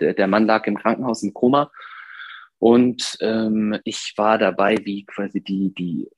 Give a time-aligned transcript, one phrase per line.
[0.00, 1.70] der, Mann lag im Krankenhaus im Koma
[2.58, 6.08] und ähm, ich war dabei, wie quasi die, die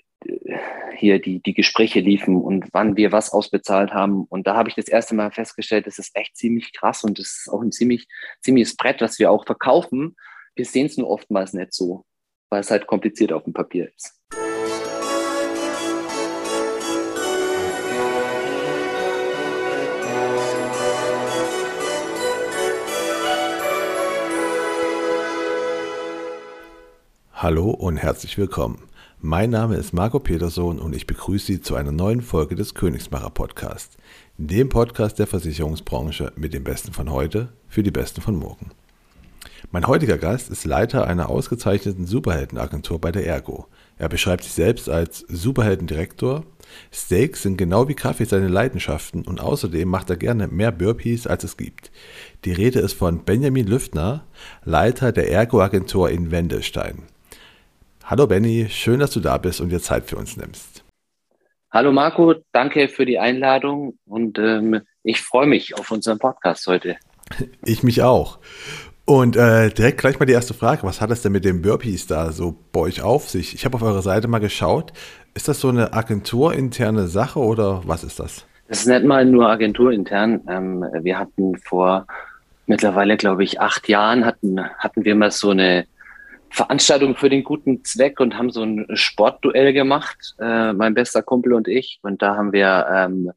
[0.94, 4.24] hier die, die Gespräche liefen und wann wir was ausbezahlt haben.
[4.24, 7.26] Und da habe ich das erste Mal festgestellt, das ist echt ziemlich krass und das
[7.26, 8.06] ist auch ein ziemlich,
[8.42, 10.16] ziemliches Brett, was wir auch verkaufen.
[10.54, 12.04] Wir sehen es nur oftmals nicht so,
[12.50, 14.20] weil es halt kompliziert auf dem Papier ist.
[27.42, 28.82] Hallo und herzlich willkommen.
[29.18, 33.30] Mein Name ist Marco Peterson und ich begrüße Sie zu einer neuen Folge des Königsmacher
[33.30, 33.96] Podcast,
[34.36, 38.72] dem Podcast der Versicherungsbranche mit dem Besten von heute für die Besten von morgen.
[39.70, 43.68] Mein heutiger Gast ist Leiter einer ausgezeichneten Superheldenagentur bei der Ergo.
[43.96, 46.44] Er beschreibt sich selbst als Superheldendirektor.
[46.92, 51.44] Steaks sind genau wie Kaffee seine Leidenschaften und außerdem macht er gerne mehr Burpees, als
[51.44, 51.90] es gibt.
[52.44, 54.26] Die Rede ist von Benjamin Lüftner,
[54.62, 57.04] Leiter der Ergo-Agentur in Wendelstein.
[58.10, 60.82] Hallo Benny, schön, dass du da bist und dir Zeit für uns nimmst.
[61.70, 66.96] Hallo Marco, danke für die Einladung und ähm, ich freue mich auf unseren Podcast heute.
[67.64, 68.40] Ich mich auch.
[69.04, 70.82] Und äh, direkt gleich mal die erste Frage.
[70.82, 73.54] Was hat es denn mit den Burpees da so bei euch auf sich?
[73.54, 74.92] Ich habe auf eurer Seite mal geschaut.
[75.34, 78.44] Ist das so eine agenturinterne Sache oder was ist das?
[78.66, 80.40] Das ist nicht mal nur agenturintern.
[80.48, 82.08] Ähm, wir hatten vor
[82.66, 85.86] mittlerweile, glaube ich, acht Jahren hatten, hatten wir mal so eine
[86.50, 91.52] Veranstaltung für den guten Zweck und haben so ein Sportduell gemacht, äh, mein bester Kumpel
[91.54, 92.00] und ich.
[92.02, 93.32] Und da haben wir, ähm,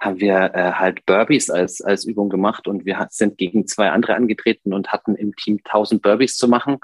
[0.00, 4.14] haben wir äh, halt Burpees als, als Übung gemacht und wir sind gegen zwei andere
[4.14, 6.78] angetreten und hatten im Team 1000 Burpees zu machen.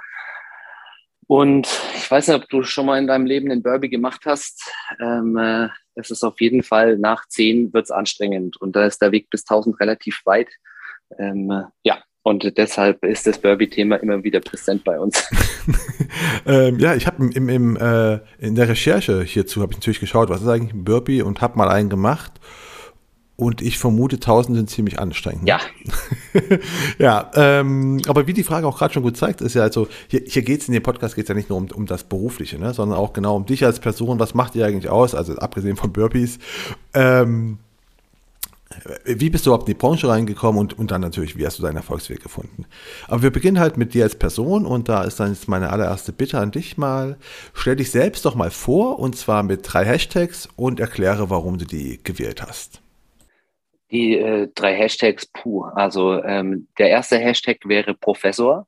[1.26, 1.66] Und
[1.96, 4.70] ich weiß nicht, ob du schon mal in deinem Leben einen Burpee gemacht hast.
[5.00, 9.12] Ähm, äh, es ist auf jeden Fall nach zehn wird's anstrengend und da ist der
[9.12, 10.48] Weg bis 1000 relativ weit.
[11.18, 15.28] Ähm, äh, ja, und deshalb ist das Burby-Thema immer wieder präsent bei uns.
[16.46, 20.30] ähm, ja, ich habe im, im, äh, in der Recherche hierzu habe ich natürlich geschaut,
[20.30, 22.32] was ist eigentlich ein Burpee und habe mal einen gemacht.
[23.36, 25.46] Und ich vermute, 1000 sind ziemlich anstrengend.
[25.46, 25.58] Ja.
[26.98, 30.22] ja, ähm, aber wie die Frage auch gerade schon gut zeigt, ist ja also, hier,
[30.24, 32.72] hier geht es in dem Podcast geht ja nicht nur um, um das Berufliche, ne,
[32.72, 34.20] sondern auch genau um dich als Person.
[34.20, 35.14] Was macht ihr eigentlich aus?
[35.14, 36.38] Also abgesehen von Burpees.
[36.94, 37.58] Ähm,
[39.04, 41.62] wie bist du überhaupt in die Branche reingekommen und, und dann natürlich, wie hast du
[41.62, 42.66] deinen Erfolgsweg gefunden?
[43.08, 46.12] Aber wir beginnen halt mit dir als Person und da ist dann jetzt meine allererste
[46.12, 47.16] Bitte an dich mal.
[47.52, 51.64] Stell dich selbst doch mal vor und zwar mit drei Hashtags und erkläre, warum du
[51.64, 52.80] die gewählt hast.
[53.90, 58.66] Die äh, drei Hashtags, puh, also ähm, der erste Hashtag wäre Professor,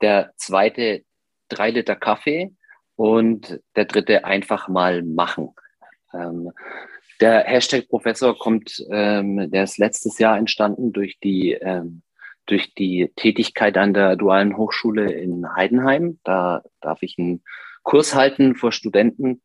[0.00, 1.04] der zweite
[1.48, 2.52] drei Liter Kaffee
[2.96, 5.54] und der dritte einfach mal machen.
[6.12, 6.50] Ähm,
[7.20, 12.02] der Hashtag Professor kommt, ähm, der ist letztes Jahr entstanden durch die, ähm,
[12.46, 16.18] durch die Tätigkeit an der Dualen Hochschule in Heidenheim.
[16.24, 17.42] Da darf ich einen
[17.82, 19.42] Kurs halten vor Studenten.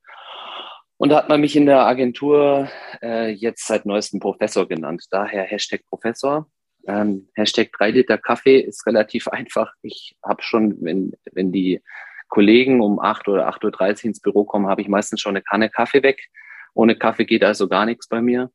[0.98, 2.70] Und da hat man mich in der Agentur
[3.02, 5.06] äh, jetzt seit neuestem Professor genannt.
[5.09, 6.48] Daher Hashtag Professor.
[6.88, 9.74] Ähm, Hashtag 3 Liter Kaffee ist relativ einfach.
[9.82, 11.82] Ich habe schon, wenn, wenn die
[12.28, 15.70] Kollegen um 8 oder 8.30 Uhr ins Büro kommen, habe ich meistens schon eine Kanne
[15.70, 16.30] Kaffee weg
[16.74, 18.52] ohne Kaffee geht also gar nichts bei mir.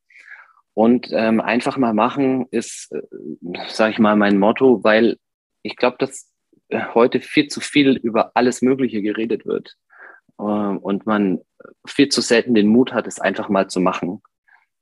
[0.73, 3.01] Und ähm, einfach mal machen ist, äh,
[3.67, 5.17] sage ich mal, mein Motto, weil
[5.63, 6.31] ich glaube, dass
[6.69, 9.75] äh, heute viel zu viel über alles Mögliche geredet wird
[10.37, 11.39] äh, und man
[11.87, 14.21] viel zu selten den Mut hat, es einfach mal zu machen.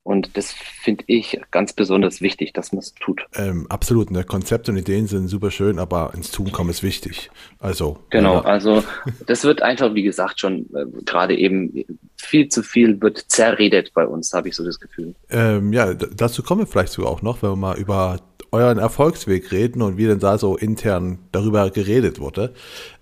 [0.06, 3.26] Und das finde ich ganz besonders wichtig, dass man es tut.
[3.34, 4.12] Ähm, absolut.
[4.12, 4.22] Ne?
[4.22, 7.28] Konzepte und Ideen sind super schön, aber ins Tun kommen ist wichtig.
[7.58, 7.98] Also.
[8.10, 8.42] Genau, ja.
[8.42, 8.84] also
[9.26, 11.84] das wird einfach, wie gesagt, schon äh, gerade eben
[12.16, 15.16] viel zu viel wird zerredet bei uns, habe ich so das Gefühl.
[15.28, 18.20] Ähm, ja, dazu kommen wir vielleicht sogar auch noch, wenn wir mal über
[18.52, 22.54] euren Erfolgsweg reden und wie denn da so intern darüber geredet wurde.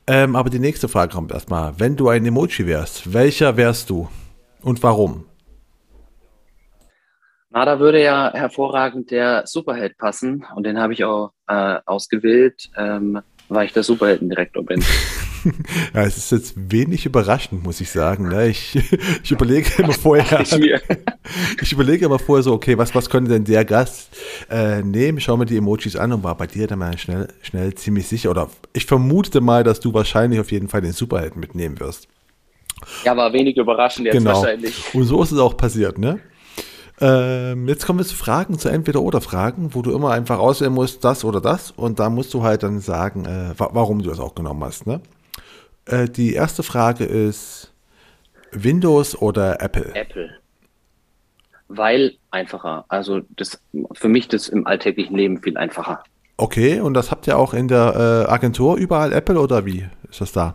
[0.07, 1.79] Ähm, aber die nächste Frage kommt erstmal.
[1.79, 4.09] Wenn du ein Emoji wärst, welcher wärst du
[4.63, 5.27] und warum?
[7.55, 12.69] Na, da würde ja hervorragend der Superheld passen und den habe ich auch äh, ausgewählt,
[12.77, 14.83] ähm, weil ich der Superheldendirektor bin.
[15.95, 18.29] ja, es ist jetzt wenig überraschend, muss ich sagen.
[18.29, 18.49] Ne?
[18.49, 18.75] Ich,
[19.23, 20.41] ich überlege immer vorher,
[21.63, 24.11] ich überlege immer vorher so, okay, was, was könnte denn der Gast
[24.51, 25.21] äh, nehmen?
[25.21, 28.31] Schau mir die Emojis an und war bei dir dann mal schnell, schnell ziemlich sicher.
[28.31, 32.09] Oder ich vermute mal, dass du wahrscheinlich auf jeden Fall den Superhelden mitnehmen wirst.
[33.05, 34.35] Ja, war wenig überraschend jetzt genau.
[34.35, 34.93] wahrscheinlich.
[34.93, 36.19] Und so ist es auch passiert, ne?
[37.01, 41.25] Ähm, jetzt kommen wir zu Fragen, zu Entweder-Oder-Fragen, wo du immer einfach auswählen musst, das
[41.25, 41.71] oder das.
[41.73, 44.87] Und da musst du halt dann sagen, äh, warum du das auch genommen hast.
[44.87, 45.01] Ne?
[45.87, 47.73] Äh, die erste Frage ist
[48.53, 49.95] Windows oder Apple?
[49.95, 50.31] Apple.
[51.69, 52.85] Weil einfacher.
[52.89, 53.61] Also das
[53.93, 56.05] für mich das im alltäglichen Leben viel einfacher.
[56.37, 60.21] Okay, und das habt ihr auch in der äh, Agentur überall Apple oder wie ist
[60.21, 60.55] das da?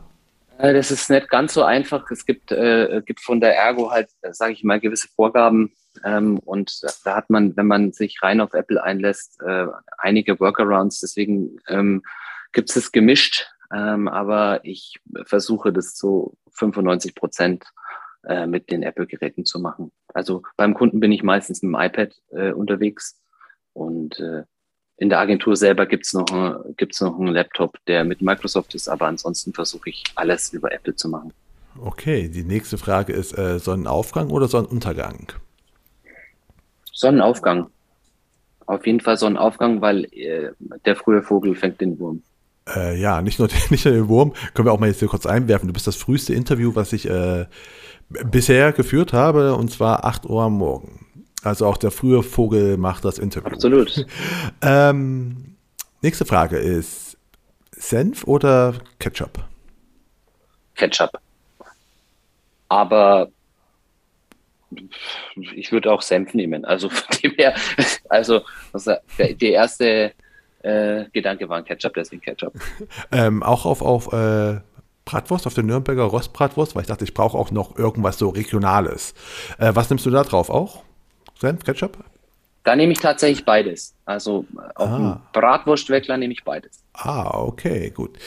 [0.58, 2.10] Äh, das ist nicht ganz so einfach.
[2.12, 5.72] Es gibt, äh, gibt von der Ergo halt, sage ich mal, gewisse Vorgaben.
[6.04, 9.68] Ähm, und da hat man, wenn man sich rein auf Apple einlässt, äh,
[9.98, 11.00] einige Workarounds.
[11.00, 12.04] Deswegen ähm,
[12.52, 13.48] gibt es es gemischt.
[13.72, 17.66] Ähm, aber ich versuche das zu 95 Prozent
[18.28, 19.92] äh, mit den Apple-Geräten zu machen.
[20.14, 23.22] Also beim Kunden bin ich meistens mit dem iPad äh, unterwegs
[23.74, 24.44] und äh,
[24.98, 29.54] in der Agentur selber gibt's noch, noch einen Laptop, der mit Microsoft ist, aber ansonsten
[29.54, 31.32] versuche ich alles über Apple zu machen.
[31.80, 35.32] Okay, die nächste Frage ist äh, Sonnenaufgang oder Sonnenuntergang?
[37.00, 37.68] Sonnenaufgang.
[38.66, 40.52] Auf jeden Fall Sonnenaufgang, weil äh,
[40.86, 42.22] der frühe Vogel fängt den Wurm.
[42.76, 45.26] Äh, ja, nicht nur, nicht nur den Wurm, können wir auch mal jetzt hier kurz
[45.26, 45.68] einwerfen.
[45.68, 47.46] Du bist das früheste Interview, was ich äh,
[48.10, 51.08] bisher geführt habe, und zwar 8 Uhr am Morgen.
[51.42, 53.54] Also auch der frühe Vogel macht das Interview.
[53.54, 54.06] Absolut.
[54.62, 55.56] ähm,
[56.02, 57.18] nächste Frage ist:
[57.72, 59.40] Senf oder Ketchup?
[60.76, 61.12] Ketchup.
[62.68, 63.30] Aber
[65.56, 66.66] ich würde auch Senf nehmen.
[66.66, 67.56] Also von dem her,
[68.10, 68.42] also
[68.74, 70.14] der, der erste
[70.62, 72.54] äh, Gedanke war ein Ketchup, deswegen Ketchup.
[73.12, 74.60] ähm, auch auf, auf äh,
[75.06, 79.14] Bratwurst, auf der Nürnberger Rostbratwurst, weil ich dachte, ich brauche auch noch irgendwas so Regionales.
[79.58, 80.84] Äh, was nimmst du da drauf auch?
[81.40, 81.98] Senf, Ketchup?
[82.64, 83.96] Da nehme ich tatsächlich beides.
[84.06, 84.46] Also
[84.76, 84.98] auf ah.
[84.98, 86.84] dem Bratwurstweckler nehme ich beides.
[86.94, 88.20] Ah, okay, gut.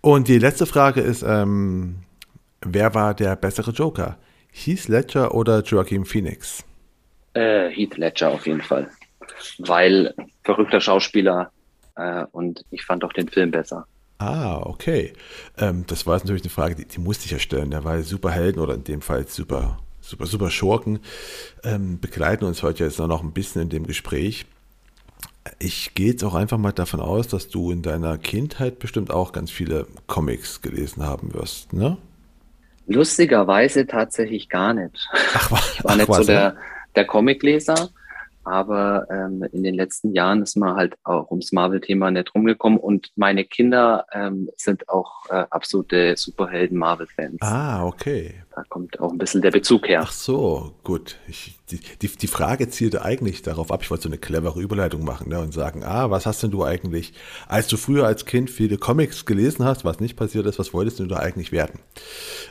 [0.00, 1.96] Und die letzte Frage ist, ähm,
[2.62, 4.18] wer war der bessere Joker?
[4.54, 6.64] Heath Ledger oder Joaquin Phoenix?
[7.34, 8.88] Äh, Heath Ledger auf jeden Fall.
[9.58, 10.14] Weil
[10.44, 11.50] verrückter Schauspieler
[11.96, 13.86] äh, und ich fand auch den Film besser.
[14.18, 15.12] Ah, okay.
[15.58, 17.70] Ähm, das war jetzt natürlich eine Frage, die, die musste ich ja stellen.
[17.70, 21.00] Der war Superhelden oder in dem Fall super super, super Schurken,
[21.62, 24.46] ähm, begleiten uns heute jetzt noch ein bisschen in dem Gespräch.
[25.58, 29.32] Ich gehe jetzt auch einfach mal davon aus, dass du in deiner Kindheit bestimmt auch
[29.32, 31.96] ganz viele Comics gelesen haben wirst, ne?
[32.86, 35.08] Lustigerweise tatsächlich gar nicht.
[35.34, 36.56] Ach, ich war ach, nicht so der,
[36.94, 37.90] der Comicleser.
[38.44, 43.10] Aber ähm, in den letzten Jahren ist man halt auch ums Marvel-Thema nicht rumgekommen und
[43.16, 47.38] meine Kinder ähm, sind auch äh, absolute Superhelden-Marvel-Fans.
[47.40, 48.34] Ah, okay.
[48.54, 50.02] Da kommt auch ein bisschen der Bezug her.
[50.04, 51.16] Ach so, gut.
[51.26, 55.04] Ich, die, die, die Frage zielte eigentlich darauf ab, ich wollte so eine clevere Überleitung
[55.04, 57.14] machen ne, und sagen, ah, was hast denn du eigentlich,
[57.48, 61.00] als du früher als Kind viele Comics gelesen hast, was nicht passiert ist, was wolltest
[61.00, 61.80] du da eigentlich werden?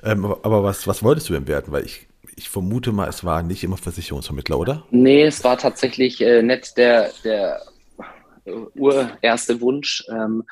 [0.04, 1.72] Ähm, aber, was, was wolltest du denn werden?
[1.72, 4.88] Weil ich ich vermute mal, es war nicht immer Versicherungsvermittler, oder?
[4.92, 7.62] Nee, es war tatsächlich äh, nicht der, der
[8.46, 10.04] äh, urerste Wunsch.
[10.10, 10.44] Ähm,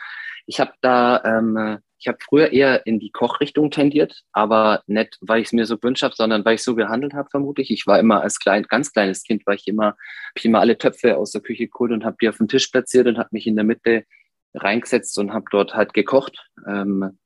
[0.45, 5.42] ich habe da, ähm, ich habe früher eher in die Kochrichtung tendiert, aber nicht, weil
[5.42, 7.72] ich es mir so gewünscht habe, sondern weil ich so gehandelt habe, vermutlich.
[7.72, 9.98] Ich war immer als klein, ganz kleines Kind, war ich immer, habe
[10.36, 13.07] ich immer alle Töpfe aus der Küche geholt und habe die auf den Tisch platziert
[13.07, 14.06] und habe mich in der Mitte
[14.54, 16.50] reingesetzt und habe dort halt gekocht.
[16.68, 17.18] Ähm,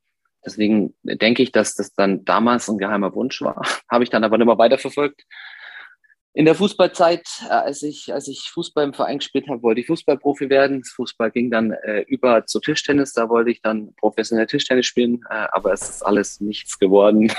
[0.46, 3.62] Deswegen denke ich, dass das dann damals ein geheimer Wunsch war.
[3.90, 5.26] Habe ich dann aber nicht mehr weiterverfolgt
[6.36, 9.88] in der Fußballzeit, äh, als ich, als ich Fußball im Verein gespielt habe, wollte ich
[9.88, 10.82] Fußballprofi werden.
[10.82, 13.14] Das Fußball ging dann äh, über zu Tischtennis.
[13.14, 17.32] Da wollte ich dann professionell Tischtennis spielen, äh, aber es ist alles nichts geworden.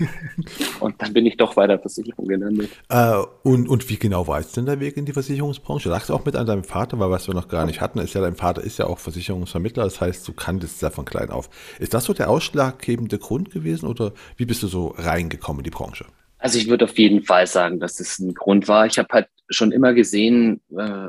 [0.80, 2.70] und dann bin ich doch weiter Versicherung gelandet.
[2.88, 5.88] Äh, und, und wie genau war es denn der Weg in die Versicherungsbranche?
[5.88, 8.14] Lagst du auch mit an deinem Vater, weil was wir noch gar nicht hatten, ist
[8.14, 11.30] ja, dein Vater ist ja auch Versicherungsvermittler, das heißt, du kanntest es ja von klein
[11.30, 11.48] auf.
[11.78, 15.70] Ist das so der ausschlaggebende Grund gewesen oder wie bist du so reingekommen in die
[15.70, 16.04] Branche?
[16.44, 18.84] Also ich würde auf jeden Fall sagen, dass das ein Grund war.
[18.84, 21.08] Ich habe halt schon immer gesehen, äh,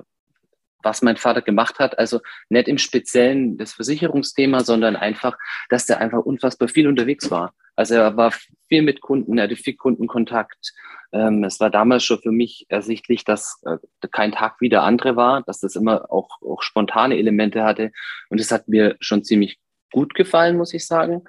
[0.81, 1.99] was mein Vater gemacht hat.
[1.99, 5.37] Also nicht im Speziellen das Versicherungsthema, sondern einfach,
[5.67, 7.53] dass der einfach unfassbar viel unterwegs war.
[7.75, 8.31] Also er war
[8.69, 10.71] viel mit Kunden, er hatte viel Kundenkontakt.
[11.11, 13.77] Ähm, es war damals schon für mich ersichtlich, dass äh,
[14.13, 17.91] kein Tag wie der andere war, dass das immer auch, auch spontane Elemente hatte.
[18.29, 19.59] Und es hat mir schon ziemlich
[19.91, 21.23] gut gefallen, muss ich sagen.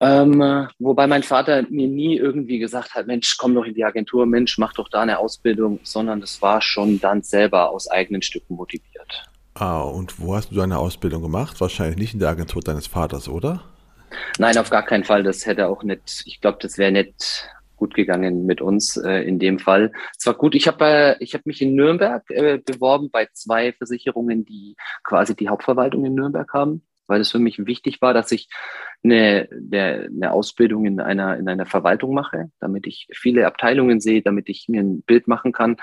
[0.00, 4.26] Ähm, wobei mein Vater mir nie irgendwie gesagt hat, Mensch, komm doch in die Agentur,
[4.26, 8.54] Mensch, mach doch da eine Ausbildung, sondern das war schon dann selber aus eigenen Stücken
[8.54, 9.28] motiviert.
[9.54, 11.60] Ah, und wo hast du deine Ausbildung gemacht?
[11.60, 13.64] Wahrscheinlich nicht in der Agentur deines Vaters, oder?
[14.38, 15.24] Nein, auf gar keinen Fall.
[15.24, 19.38] Das hätte auch nicht, ich glaube, das wäre nicht gut gegangen mit uns äh, in
[19.38, 19.92] dem Fall.
[20.16, 23.72] Es war gut, ich habe äh, ich hab mich in Nürnberg äh, beworben bei zwei
[23.72, 28.30] Versicherungen, die quasi die Hauptverwaltung in Nürnberg haben weil es für mich wichtig war, dass
[28.30, 28.48] ich
[29.02, 34.48] eine, eine, Ausbildung in einer, in einer Verwaltung mache, damit ich viele Abteilungen sehe, damit
[34.48, 35.76] ich mir ein Bild machen kann.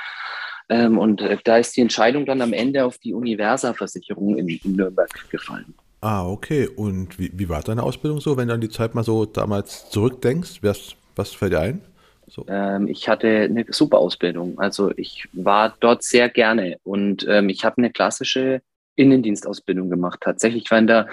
[0.69, 4.75] Ähm, und äh, da ist die Entscheidung dann am Ende auf die Universa-Versicherung in, in
[4.75, 5.73] Nürnberg gefallen.
[6.01, 6.67] Ah, okay.
[6.67, 9.89] Und wie, wie war deine Ausbildung so, wenn du an die Zeit mal so damals
[9.89, 10.59] zurückdenkst?
[10.61, 11.81] Was, was fällt dir ein?
[12.27, 12.45] So.
[12.47, 14.57] Ähm, ich hatte eine super Ausbildung.
[14.59, 18.61] Also ich war dort sehr gerne und ähm, ich habe eine klassische
[18.95, 20.19] Innendienstausbildung gemacht.
[20.21, 21.07] Tatsächlich war in der,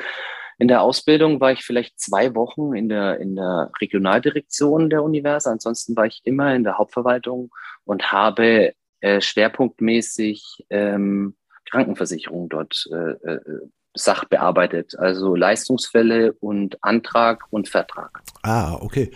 [0.59, 5.51] in der Ausbildung war ich vielleicht zwei Wochen in der, in der Regionaldirektion der Universe.
[5.51, 7.51] Ansonsten war ich immer in der Hauptverwaltung
[7.85, 11.35] und habe äh, schwerpunktmäßig ähm,
[11.71, 13.41] Krankenversicherung dort äh, äh,
[13.95, 18.23] Sach bearbeitet, also Leistungsfälle und Antrag und Vertrag.
[18.43, 19.11] Ah, okay.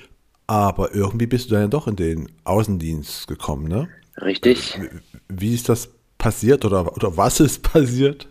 [0.47, 3.89] Aber irgendwie bist du dann ja doch in den Außendienst gekommen, ne?
[4.21, 4.79] Richtig.
[5.29, 8.29] Wie ist das passiert oder, oder was ist passiert?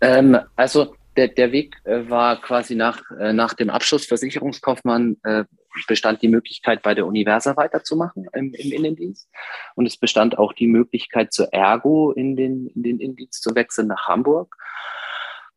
[0.00, 5.44] Ähm, also der, der Weg äh, war quasi nach, äh, nach dem Abschluss Versicherungskaufmann äh,
[5.86, 9.28] bestand die Möglichkeit, bei der Universa weiterzumachen im, im Innendienst.
[9.74, 13.88] Und es bestand auch die Möglichkeit, zur Ergo in den, in den Innendienst zu wechseln
[13.88, 14.56] nach Hamburg.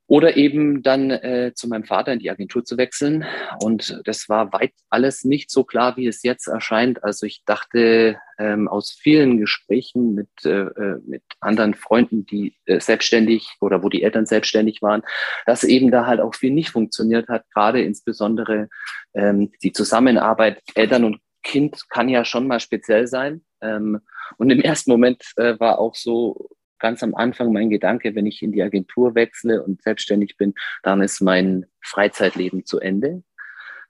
[0.07, 3.25] Oder eben dann äh, zu meinem Vater in die Agentur zu wechseln.
[3.59, 7.03] Und das war weit alles nicht so klar, wie es jetzt erscheint.
[7.03, 12.79] Also ich dachte ähm, aus vielen Gesprächen mit, äh, äh, mit anderen Freunden, die äh,
[12.79, 15.01] selbstständig oder wo die Eltern selbstständig waren,
[15.45, 17.45] dass eben da halt auch viel nicht funktioniert hat.
[17.53, 18.69] Gerade insbesondere
[19.13, 23.45] ähm, die Zusammenarbeit Eltern und Kind kann ja schon mal speziell sein.
[23.61, 24.01] Ähm,
[24.37, 28.41] und im ersten Moment äh, war auch so, ganz am Anfang mein Gedanke, wenn ich
[28.41, 30.53] in die Agentur wechsle und selbstständig bin,
[30.83, 33.23] dann ist mein Freizeitleben zu Ende.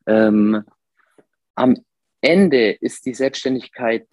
[0.07, 0.63] Ähm,
[1.55, 1.75] am
[2.21, 4.07] Ende ist die Selbstständigkeit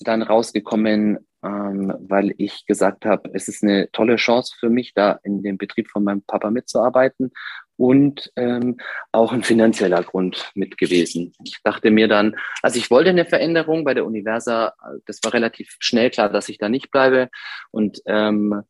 [0.00, 5.18] dann rausgekommen, ähm, weil ich gesagt habe, es ist eine tolle Chance für mich, da
[5.22, 7.32] in dem Betrieb von meinem Papa mitzuarbeiten
[7.76, 8.78] und ähm,
[9.12, 11.32] auch ein finanzieller Grund mit gewesen.
[11.44, 14.74] Ich dachte mir dann, also ich wollte eine Veränderung bei der Universa,
[15.06, 17.28] das war relativ schnell klar, dass ich da nicht bleibe
[17.70, 18.62] und ähm,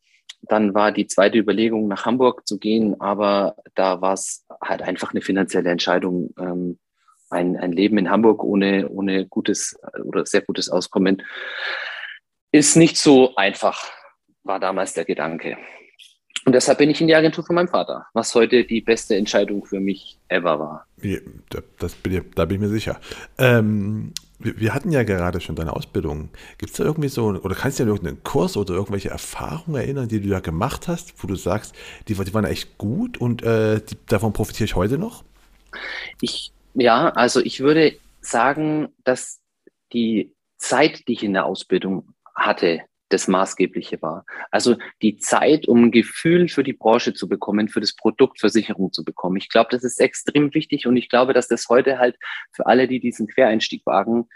[0.45, 5.11] dann war die zweite Überlegung, nach Hamburg zu gehen, aber da war es halt einfach
[5.11, 6.33] eine finanzielle Entscheidung.
[6.37, 6.79] Ähm,
[7.29, 11.23] ein, ein Leben in Hamburg ohne, ohne gutes oder sehr gutes Auskommen
[12.51, 13.89] ist nicht so einfach,
[14.43, 15.57] war damals der Gedanke.
[16.45, 19.65] Und deshalb bin ich in die Agentur von meinem Vater, was heute die beste Entscheidung
[19.65, 20.87] für mich ever war.
[21.79, 22.99] Das bin ich, da bin ich mir sicher.
[23.37, 26.29] Ähm, wir, wir, hatten ja gerade schon deine Ausbildung.
[26.57, 29.75] Gibt es da irgendwie so, oder kannst du dir an irgendeinen Kurs oder irgendwelche Erfahrungen
[29.77, 31.75] erinnern, die du da gemacht hast, wo du sagst,
[32.07, 35.23] die, die waren echt gut und äh, die, davon profitiere ich heute noch?
[36.19, 39.39] Ich, ja, also ich würde sagen, dass
[39.93, 44.25] die Zeit, die ich in der Ausbildung hatte, das Maßgebliche war.
[44.49, 48.91] Also die Zeit, um ein Gefühl für die Branche zu bekommen, für das Produkt Versicherung
[48.91, 49.37] zu bekommen.
[49.37, 52.17] Ich glaube, das ist extrem wichtig und ich glaube, dass das heute halt
[52.51, 54.27] für alle, die diesen Quereinstieg wagen,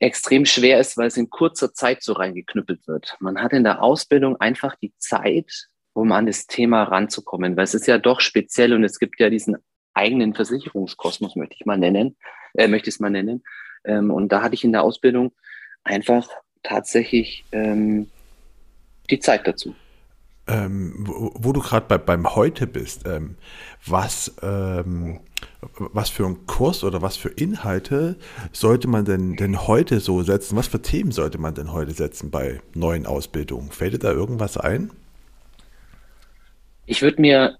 [0.00, 3.16] extrem schwer ist, weil es in kurzer Zeit so reingeknüppelt wird.
[3.20, 7.74] Man hat in der Ausbildung einfach die Zeit, um an das Thema ranzukommen, weil es
[7.74, 9.56] ist ja doch speziell und es gibt ja diesen
[9.94, 12.16] eigenen Versicherungskosmos, möchte ich mal nennen,
[12.54, 13.42] äh, möchte ich es mal nennen.
[13.84, 15.32] Ähm, und da hatte ich in der Ausbildung
[15.82, 16.28] einfach
[16.62, 18.08] tatsächlich ähm,
[19.10, 19.74] die Zeit dazu.
[20.46, 23.36] Ähm, wo, wo, du gerade bei, beim Heute bist, ähm,
[23.84, 25.20] was, ähm,
[25.78, 28.16] was für einen Kurs oder was für Inhalte
[28.52, 30.56] sollte man denn, denn heute so setzen?
[30.56, 33.70] Was für Themen sollte man denn heute setzen bei neuen Ausbildungen?
[33.70, 34.90] Fällt dir da irgendwas ein?
[36.86, 37.58] Ich würde mir,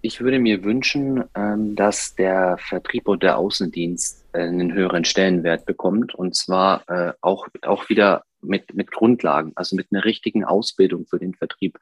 [0.00, 6.14] ich würde mir wünschen, ähm, dass der Vertrieb und der Außendienst einen höheren Stellenwert bekommt
[6.14, 11.18] und zwar äh, auch, auch wieder mit, mit Grundlagen, also mit einer richtigen Ausbildung für
[11.18, 11.78] den Vertrieb.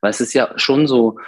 [0.00, 1.18] Weil es ist ja schon so,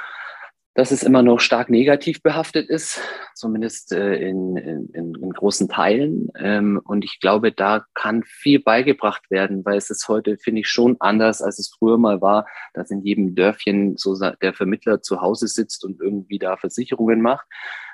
[0.77, 3.01] dass es immer noch stark negativ behaftet ist,
[3.35, 6.29] zumindest äh, in, in, in, großen Teilen.
[6.39, 10.69] Ähm, und ich glaube, da kann viel beigebracht werden, weil es ist heute, finde ich,
[10.69, 15.23] schon anders, als es früher mal war, dass in jedem Dörfchen so der Vermittler zu
[15.23, 17.47] Hause sitzt und irgendwie da Versicherungen macht.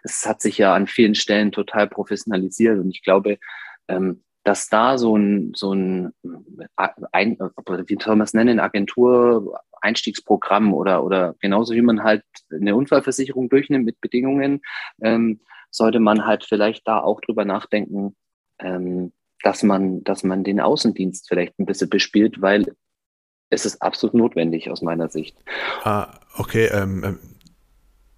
[0.03, 3.39] Es hat sich ja an vielen Stellen total professionalisiert und ich glaube,
[3.87, 6.13] ähm, dass da so ein, so ein,
[7.13, 12.75] ein wie soll man es nennen, Agentur, Einstiegsprogramm oder, oder genauso wie man halt eine
[12.75, 14.63] Unfallversicherung durchnimmt mit Bedingungen,
[15.01, 18.17] ähm, sollte man halt vielleicht da auch drüber nachdenken,
[18.59, 22.75] ähm, dass man, dass man den Außendienst vielleicht ein bisschen bespielt, weil
[23.51, 25.37] es ist absolut notwendig aus meiner Sicht.
[25.85, 27.19] Ah, okay, ähm, ähm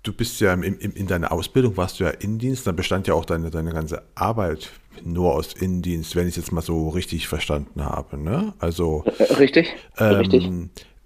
[0.05, 3.15] du bist ja im, im, in deiner Ausbildung, warst du ja Innendienst, dann bestand ja
[3.15, 4.71] auch deine, deine ganze Arbeit
[5.03, 8.17] nur aus Innendienst, wenn ich es jetzt mal so richtig verstanden habe.
[8.17, 8.53] Ne?
[8.61, 10.49] Also, äh, richtig, ähm, richtig.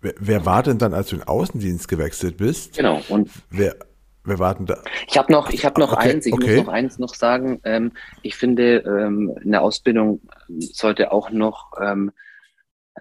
[0.00, 2.76] Wer, wer, war denn dann, als du in den Außendienst gewechselt bist?
[2.76, 3.00] Genau.
[3.08, 3.76] Und wer,
[4.24, 4.78] wer war denn da?
[5.08, 6.56] Ich habe noch, ich habe noch okay, eins, ich okay.
[6.56, 7.60] muss noch eins noch sagen.
[7.64, 10.20] Ähm, ich finde, ähm, in der Ausbildung
[10.58, 12.12] sollte auch noch ähm,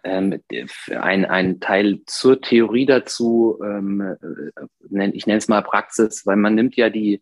[0.04, 0.42] ähm,
[0.90, 6.56] ein, ein Teil zur Theorie dazu, ähm, äh, ich nenne es mal Praxis, weil man
[6.56, 7.22] nimmt ja die,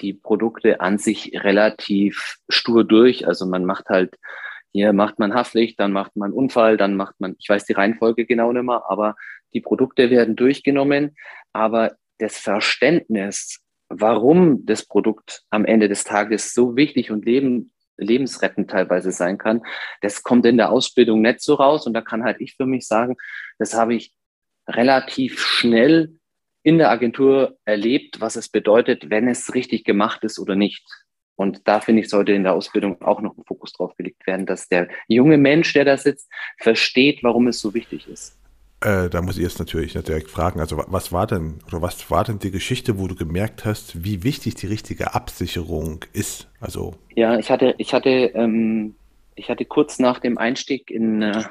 [0.00, 3.26] die Produkte an sich relativ stur durch.
[3.26, 4.16] Also man macht halt,
[4.72, 8.26] hier macht man Haftpflicht, dann macht man Unfall, dann macht man, ich weiß die Reihenfolge
[8.26, 9.16] genau nicht mehr, aber
[9.54, 11.16] die Produkte werden durchgenommen.
[11.52, 18.70] aber das Verständnis, warum das Produkt am Ende des Tages so wichtig und leben, lebensrettend
[18.70, 19.62] teilweise sein kann,
[20.00, 21.86] das kommt in der Ausbildung nicht so raus.
[21.86, 23.16] Und da kann halt ich für mich sagen,
[23.58, 24.12] das habe ich
[24.68, 26.18] relativ schnell
[26.62, 30.84] in der Agentur erlebt, was es bedeutet, wenn es richtig gemacht ist oder nicht.
[31.36, 34.46] Und da finde ich, sollte in der Ausbildung auch noch ein Fokus drauf gelegt werden,
[34.46, 38.38] dass der junge Mensch, der da sitzt, versteht, warum es so wichtig ist.
[38.82, 42.24] Äh, da muss ich jetzt natürlich direkt fragen, also was war denn oder was war
[42.24, 46.48] denn die Geschichte, wo du gemerkt hast, wie wichtig die richtige Absicherung ist?
[46.60, 48.94] Also ja, ich hatte, ich hatte, ähm,
[49.34, 51.44] ich hatte kurz nach dem Einstieg in äh,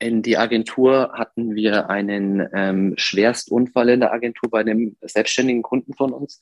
[0.00, 5.92] in die Agentur hatten wir einen ähm, Schwerstunfall in der Agentur bei einem selbstständigen Kunden
[5.94, 6.40] von uns.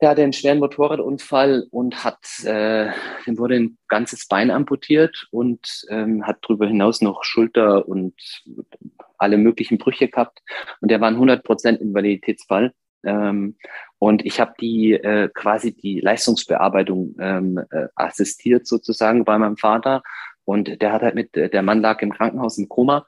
[0.00, 2.90] Der hatte einen schweren Motorradunfall und hat, äh,
[3.24, 8.14] dem wurde ein ganzes Bein amputiert und ähm, hat darüber hinaus noch Schulter und
[9.18, 10.40] alle möglichen Brüche gehabt.
[10.80, 12.72] Und der war ein 100% Invaliditätsfall.
[13.04, 13.56] Ähm,
[13.98, 20.02] und ich habe die äh, quasi die Leistungsbearbeitung ähm, äh, assistiert sozusagen bei meinem Vater.
[20.44, 23.06] Und der hat halt mit, der Mann lag im Krankenhaus im Koma.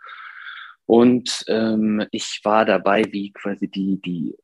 [0.87, 4.37] Und ähm, ich war dabei, wie quasi die, die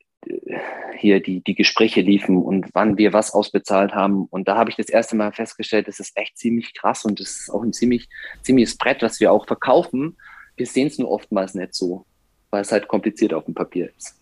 [0.97, 4.26] hier die, die Gespräche liefen und wann wir was ausbezahlt haben.
[4.26, 7.40] Und da habe ich das erste Mal festgestellt, das ist echt ziemlich krass und das
[7.40, 8.09] ist auch ein ziemlich,
[8.42, 10.16] ziemliches Brett, was wir auch verkaufen.
[10.56, 12.06] Wir sehen es nur oftmals nicht so,
[12.50, 14.18] weil es halt kompliziert auf dem Papier ist.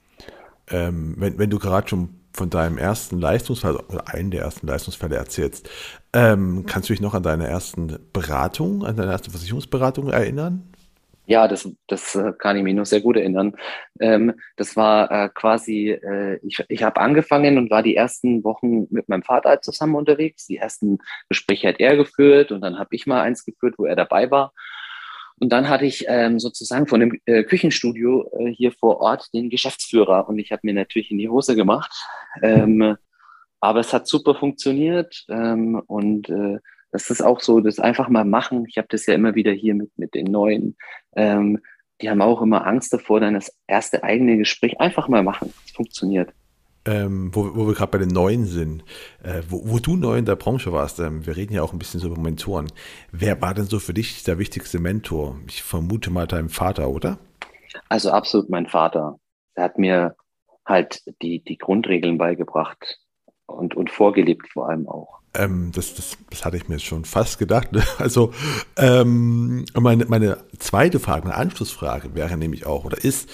[0.68, 5.16] Ähm, wenn, wenn du gerade schon von deinem ersten Leistungsfall oder einen der ersten Leistungsfälle
[5.16, 5.68] erzählst,
[6.12, 10.70] ähm, kannst du dich noch an deine ersten Beratung, an deine erste Versicherungsberatung erinnern?
[11.26, 13.54] Ja, das, das äh, kann ich mich noch sehr gut erinnern.
[14.00, 18.88] Ähm, das war äh, quasi, äh, ich, ich habe angefangen und war die ersten Wochen
[18.90, 20.46] mit meinem Vater zusammen unterwegs.
[20.46, 23.94] Die ersten Gespräche hat er geführt und dann habe ich mal eins geführt, wo er
[23.94, 24.52] dabei war.
[25.40, 29.48] Und dann hatte ich ähm, sozusagen von dem äh, Küchenstudio äh, hier vor Ort den
[29.48, 31.90] Geschäftsführer und ich habe mir natürlich in die Hose gemacht.
[32.42, 32.96] Ähm,
[33.58, 36.58] aber es hat super funktioniert ähm, und äh,
[36.92, 38.66] das ist auch so, das einfach mal machen.
[38.68, 40.76] Ich habe das ja immer wieder hier mit, mit den Neuen.
[41.16, 41.60] Ähm,
[42.02, 45.52] die haben auch immer Angst davor, dann das erste eigene Gespräch einfach mal machen.
[45.64, 46.32] Es funktioniert.
[46.86, 48.84] Ähm, wo, wo, wir gerade bei den Neuen sind,
[49.22, 51.78] äh, wo, wo, du neu in der Branche warst, ähm, wir reden ja auch ein
[51.78, 52.72] bisschen so über Mentoren.
[53.12, 55.38] Wer war denn so für dich der wichtigste Mentor?
[55.46, 57.18] Ich vermute mal dein Vater, oder?
[57.90, 59.18] Also absolut mein Vater.
[59.54, 60.16] Er hat mir
[60.64, 62.98] halt die, die Grundregeln beigebracht
[63.46, 65.20] und, und vorgelebt vor allem auch.
[65.32, 67.72] Ähm, das, das, das hatte ich mir schon fast gedacht.
[67.72, 67.82] Ne?
[67.98, 68.32] Also
[68.76, 73.30] ähm, meine, meine zweite Frage, meine Anschlussfrage wäre nämlich auch oder ist,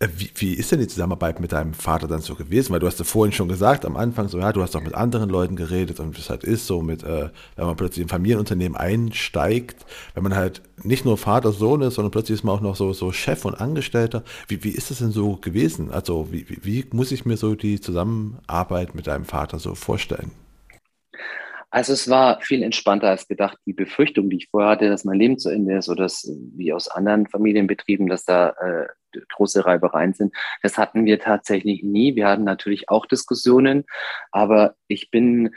[0.00, 2.72] wie, wie ist denn die Zusammenarbeit mit deinem Vater dann so gewesen?
[2.72, 4.94] Weil du hast ja vorhin schon gesagt, am Anfang so, ja, du hast auch mit
[4.94, 8.08] anderen Leuten geredet und wie es halt ist, so mit, äh, wenn man plötzlich in
[8.08, 12.60] Familienunternehmen einsteigt, wenn man halt nicht nur Vater, Sohn ist, sondern plötzlich ist man auch
[12.60, 14.24] noch so, so Chef und Angestellter.
[14.48, 15.92] Wie, wie ist das denn so gewesen?
[15.92, 20.32] Also wie, wie, wie muss ich mir so die Zusammenarbeit mit deinem Vater so vorstellen?
[21.74, 23.58] Also es war viel entspannter als gedacht.
[23.66, 26.72] Die Befürchtung, die ich vorher hatte, dass mein Leben zu Ende ist oder dass, wie
[26.72, 28.86] aus anderen Familienbetrieben, dass da äh,
[29.30, 30.32] große Reibereien sind,
[30.62, 32.14] das hatten wir tatsächlich nie.
[32.14, 33.86] Wir hatten natürlich auch Diskussionen,
[34.30, 35.52] aber ich bin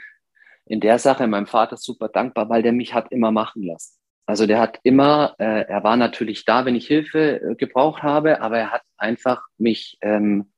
[0.66, 3.96] in der Sache meinem Vater super dankbar, weil der mich hat immer machen lassen.
[4.26, 8.40] Also der hat immer, äh, er war natürlich da, wenn ich Hilfe äh, gebraucht habe,
[8.40, 10.50] aber er hat einfach mich ähm,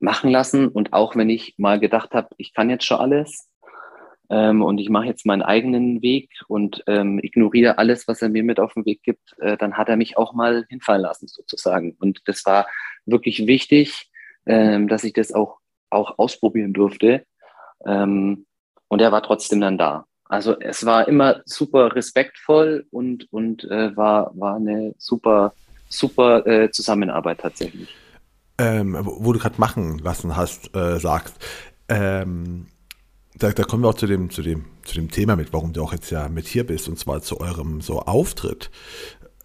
[0.00, 3.47] machen lassen und auch wenn ich mal gedacht habe, ich kann jetzt schon alles,
[4.30, 8.42] ähm, und ich mache jetzt meinen eigenen Weg und ähm, ignoriere alles, was er mir
[8.42, 11.96] mit auf den Weg gibt, äh, dann hat er mich auch mal hinfallen lassen sozusagen.
[11.98, 12.66] Und das war
[13.06, 14.10] wirklich wichtig,
[14.46, 15.58] ähm, dass ich das auch,
[15.90, 17.24] auch ausprobieren durfte.
[17.86, 18.46] Ähm,
[18.88, 20.04] und er war trotzdem dann da.
[20.28, 25.54] Also es war immer super respektvoll und, und äh, war, war eine super,
[25.88, 27.94] super äh, Zusammenarbeit tatsächlich.
[28.58, 31.36] Ähm, wo du gerade machen lassen hast, äh, sagst,
[31.88, 32.66] ähm,
[33.38, 35.82] da, da kommen wir auch zu dem, zu, dem, zu dem Thema mit, warum du
[35.82, 38.70] auch jetzt ja mit hier bist, und zwar zu eurem so Auftritt.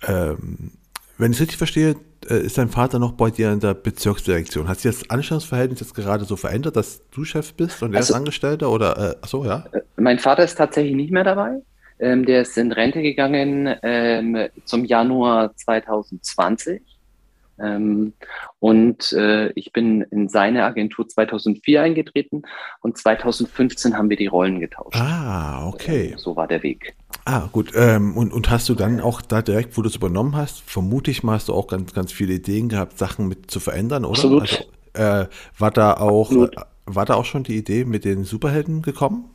[0.08, 0.72] Ähm,
[1.18, 1.96] wenn ich es richtig verstehe,
[2.30, 4.68] äh, ist dein Vater noch bei dir in der Bezirksdirektion.
[4.68, 8.14] Hat sich das Anstellungsverhältnis jetzt gerade so verändert, dass du Chef bist und er also,
[8.14, 8.72] ist Angestellter?
[8.72, 9.66] Oder äh, achso, ja?
[9.72, 11.62] Äh, mein Vater ist tatsächlich nicht mehr dabei.
[12.00, 16.82] Ähm, der ist in Rente gegangen ähm, zum Januar 2020.
[17.64, 18.14] Ähm,
[18.60, 22.44] und äh, ich bin in seine Agentur 2004 eingetreten
[22.82, 24.96] und 2015 haben wir die Rollen getauscht.
[24.96, 26.12] Ah, okay.
[26.12, 26.96] Ähm, so war der Weg.
[27.26, 27.72] Ah, gut.
[27.76, 31.12] Ähm, und, und hast du dann auch da direkt, wo du es übernommen hast, vermute
[31.12, 34.18] ich mal, hast du auch ganz, ganz viele Ideen gehabt, Sachen mit zu verändern, oder?
[34.18, 34.68] Absolut.
[34.94, 36.50] Also, äh, war da auch, äh,
[36.86, 39.30] war da auch schon die Idee mit den Superhelden gekommen?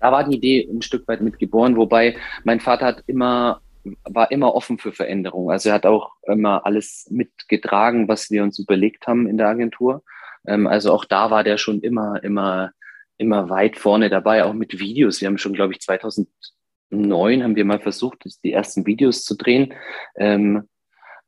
[0.00, 4.30] Da war die Idee ein Stück weit mit geboren, wobei mein Vater hat immer war
[4.30, 5.50] immer offen für Veränderung.
[5.50, 10.02] Also er hat auch immer alles mitgetragen, was wir uns überlegt haben in der Agentur.
[10.46, 12.72] Ähm, also auch da war der schon immer, immer,
[13.16, 15.20] immer weit vorne dabei, auch mit Videos.
[15.20, 19.74] Wir haben schon, glaube ich, 2009 haben wir mal versucht, die ersten Videos zu drehen.
[20.16, 20.68] Ähm,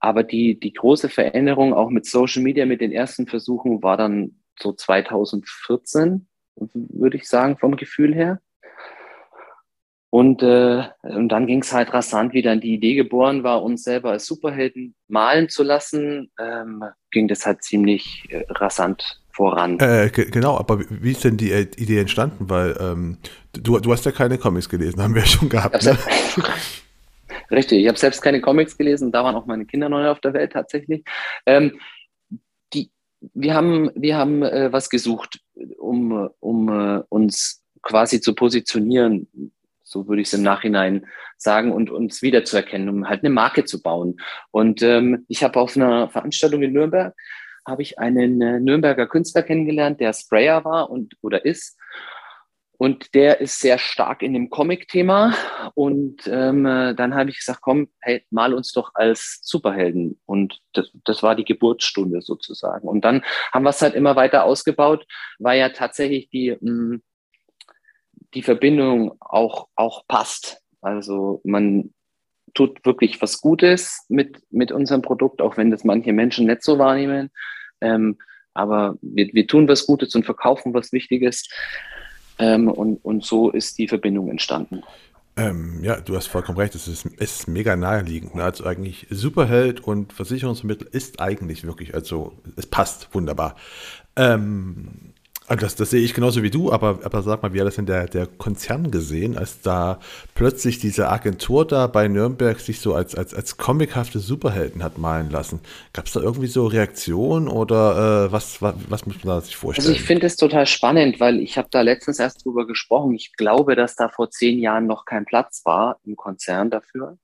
[0.01, 4.43] aber die, die große Veränderung auch mit Social Media, mit den ersten Versuchen, war dann
[4.59, 8.41] so 2014, würde ich sagen, vom Gefühl her.
[10.15, 13.83] Und, äh, und dann ging es halt rasant, wie dann die Idee geboren war, uns
[13.83, 19.81] selber als Superhelden malen zu lassen, ähm, ging das halt ziemlich äh, rasant voran.
[19.81, 22.51] Äh, genau, aber wie ist denn die äh, Idee entstanden?
[22.51, 23.17] Weil ähm,
[23.55, 25.83] du, du hast ja keine Comics gelesen, haben wir ja schon gehabt.
[25.83, 25.97] Ne?
[27.51, 30.35] Richtig, ich habe selbst keine Comics gelesen, da waren auch meine Kinder neu auf der
[30.35, 31.05] Welt tatsächlich.
[31.47, 31.81] Ähm,
[32.75, 32.91] die,
[33.33, 35.41] wir haben, wir haben äh, was gesucht,
[35.79, 39.27] um, um äh, uns quasi zu positionieren
[39.93, 43.83] so würde ich es im Nachhinein sagen, und uns wiederzuerkennen, um halt eine Marke zu
[43.83, 44.17] bauen.
[44.51, 47.15] Und ähm, ich habe auf einer Veranstaltung in Nürnberg
[47.67, 51.79] habe ich einen äh, Nürnberger Künstler kennengelernt, der Sprayer war und oder ist.
[52.79, 55.35] Und der ist sehr stark in dem Comic-Thema.
[55.75, 60.21] Und ähm, äh, dann habe ich gesagt, komm, hey, mal uns doch als Superhelden.
[60.27, 62.89] Und das, das war die Geburtsstunde sozusagen.
[62.89, 65.07] Und dann haben wir es halt immer weiter ausgebaut,
[65.39, 67.03] weil ja tatsächlich die, mh, mm,
[68.35, 70.63] die Verbindung auch, auch passt.
[70.81, 71.93] Also man
[72.55, 76.79] tut wirklich was Gutes mit, mit unserem Produkt, auch wenn das manche Menschen nicht so
[76.79, 77.31] wahrnehmen.
[77.81, 78.19] Ähm,
[78.55, 81.49] aber wir, wir tun was Gutes und verkaufen was Wichtiges.
[82.39, 84.83] Ähm, und, und so ist die Verbindung entstanden.
[85.37, 88.35] Ähm, ja, du hast vollkommen recht, es ist, ist mega naheliegend.
[88.35, 88.45] Ne?
[88.45, 93.57] Also eigentlich Superheld und Versicherungsmittel ist eigentlich wirklich, also es passt wunderbar.
[94.15, 95.12] Ähm,
[95.57, 97.87] das, das sehe ich genauso wie du, aber, aber sag mal, wie hat das denn
[97.87, 100.01] der, der Konzern gesehen, als da
[100.35, 105.31] plötzlich diese Agentur da bei Nürnberg sich so als, als, als comichafte Superhelden hat malen
[105.31, 105.61] lassen?
[105.93, 109.57] Gab es da irgendwie so Reaktionen oder äh, was, was, was muss man da sich
[109.57, 109.89] vorstellen?
[109.89, 113.13] Also ich finde es total spannend, weil ich habe da letztens erst drüber gesprochen.
[113.15, 117.19] Ich glaube, dass da vor zehn Jahren noch kein Platz war im Konzern dafür.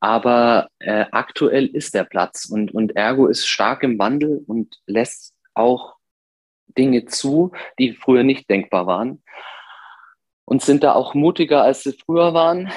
[0.00, 5.32] Aber äh, aktuell ist der Platz und, und Ergo ist stark im Wandel und lässt
[5.54, 5.95] auch
[6.76, 9.22] Dinge zu, die früher nicht denkbar waren.
[10.44, 12.70] Und sind da auch mutiger, als sie früher waren.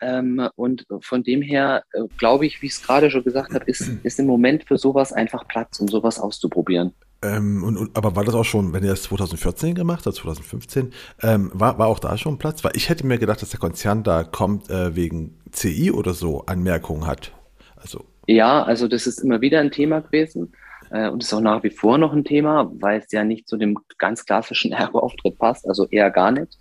[0.00, 3.64] Ähm, und von dem her äh, glaube ich, wie ich es gerade schon gesagt habe,
[3.66, 6.94] ist, ist im Moment für sowas einfach Platz, um sowas auszuprobieren.
[7.22, 10.92] Ähm, und, und, aber war das auch schon, wenn ihr das 2014 gemacht habt, 2015,
[11.22, 12.64] ähm, war, war auch da schon Platz?
[12.64, 16.46] Weil ich hätte mir gedacht, dass der Konzern da kommt äh, wegen CI oder so
[16.46, 17.32] Anmerkungen hat.
[17.76, 18.06] Also.
[18.26, 20.52] Ja, also das ist immer wieder ein Thema gewesen.
[20.90, 23.56] Äh, und ist auch nach wie vor noch ein Thema, weil es ja nicht zu
[23.56, 26.56] dem ganz klassischen Ergo-Auftritt passt, also eher gar nicht.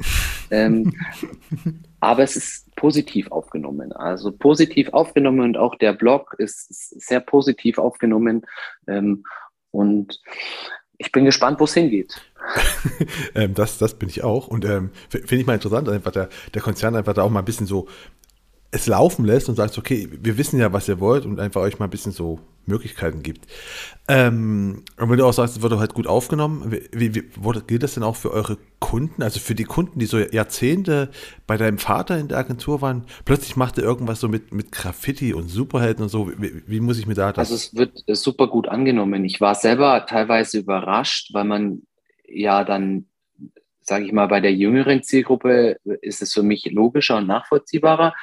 [0.52, 0.94] ähm,
[2.00, 3.92] aber es ist positiv aufgenommen.
[3.92, 6.68] Also positiv aufgenommen und auch der Blog ist,
[7.02, 8.46] sehr positiv aufgenommen.
[8.88, 9.24] Ähm,
[9.72, 10.20] und
[10.98, 12.22] ich bin gespannt, wo es hingeht.
[13.36, 14.48] ähm, das, das bin ich auch.
[14.48, 17.46] Und ähm, finde ich mal interessant, einfach der, der Konzern einfach da auch mal ein
[17.46, 17.88] bisschen so
[18.72, 21.80] es laufen lässt und sagt, okay, wir wissen ja, was ihr wollt und einfach euch
[21.80, 23.48] mal ein bisschen so Möglichkeiten gibt.
[24.08, 27.82] Ähm, und wenn du auch sagst, es wurde halt gut aufgenommen, wie, wie, wurde, gilt
[27.82, 31.10] das denn auch für eure Kunden, also für die Kunden, die so Jahrzehnte
[31.48, 35.34] bei deinem Vater in der Agentur waren, plötzlich macht er irgendwas so mit, mit Graffiti
[35.34, 37.52] und Superhelden und so, wie, wie muss ich mir da das?
[37.52, 39.26] Also es wird super gut angenommen.
[39.26, 41.82] Ich war selber teilweise überrascht, weil man
[42.28, 43.06] ja dann
[43.82, 48.14] sage ich mal, bei der jüngeren Zielgruppe ist es für mich logischer und nachvollziehbarer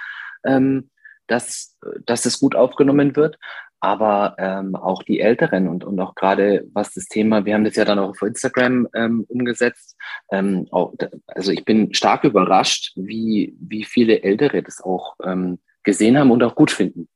[0.47, 0.91] ähm,
[1.27, 3.39] dass, dass es gut aufgenommen wird.
[3.81, 7.77] Aber ähm, auch die Älteren und, und auch gerade was das Thema, wir haben das
[7.77, 9.97] ja dann auch auf Instagram ähm, umgesetzt.
[10.33, 10.95] Ähm, auch,
[11.27, 16.43] also ich bin stark überrascht, wie, wie viele Ältere das auch ähm, gesehen haben und
[16.43, 17.09] auch gut finden.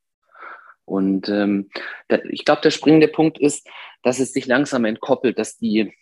[0.84, 1.70] Und ähm,
[2.08, 3.66] da, ich glaube, der springende Punkt ist,
[4.02, 5.94] dass es sich langsam entkoppelt, dass die,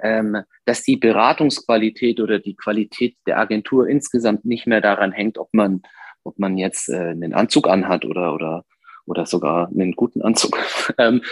[0.00, 5.52] ähm, dass die Beratungsqualität oder die Qualität der Agentur insgesamt nicht mehr daran hängt, ob
[5.52, 5.82] man
[6.24, 8.64] ob man jetzt äh, einen Anzug anhat oder, oder,
[9.06, 10.58] oder sogar einen guten Anzug.
[10.98, 11.22] ähm,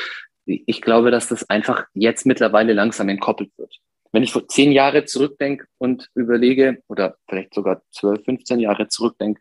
[0.47, 3.77] ich glaube, dass das einfach jetzt mittlerweile langsam entkoppelt wird.
[4.13, 9.41] Wenn ich vor zehn Jahre zurückdenke und überlege, oder vielleicht sogar zwölf, 15 Jahre zurückdenke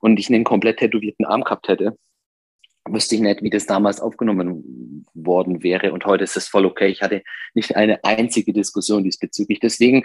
[0.00, 1.96] und ich einen komplett tätowierten Arm gehabt hätte,
[2.92, 5.92] wüsste ich nicht, wie das damals aufgenommen worden wäre.
[5.92, 6.88] Und heute ist es voll okay.
[6.88, 7.22] Ich hatte
[7.54, 9.60] nicht eine einzige Diskussion diesbezüglich.
[9.60, 10.04] Deswegen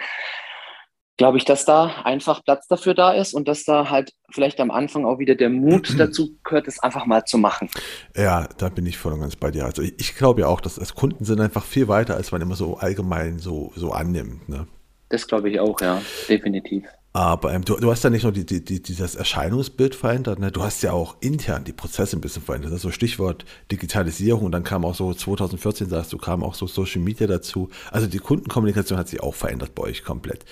[1.16, 4.70] glaube ich, dass da einfach Platz dafür da ist und dass da halt vielleicht am
[4.70, 7.68] Anfang auch wieder der Mut dazu gehört, es einfach mal zu machen.
[8.16, 9.64] Ja, da bin ich voll und ganz bei dir.
[9.64, 12.40] Also ich, ich glaube ja auch, dass als Kunden sind einfach viel weiter, als man
[12.40, 14.48] immer so allgemein so, so annimmt.
[14.48, 14.66] Ne?
[15.08, 16.84] Das glaube ich auch, ja, definitiv.
[17.16, 20.50] Aber ähm, du, du, hast ja nicht nur die, die, die, dieses Erscheinungsbild verändert, ne?
[20.50, 22.72] du hast ja auch intern die Prozesse ein bisschen verändert.
[22.72, 26.54] Das ist so Stichwort Digitalisierung und dann kam auch so 2014, sagst du, kam auch
[26.54, 27.70] so Social Media dazu.
[27.92, 30.44] Also die Kundenkommunikation hat sich auch verändert bei euch komplett.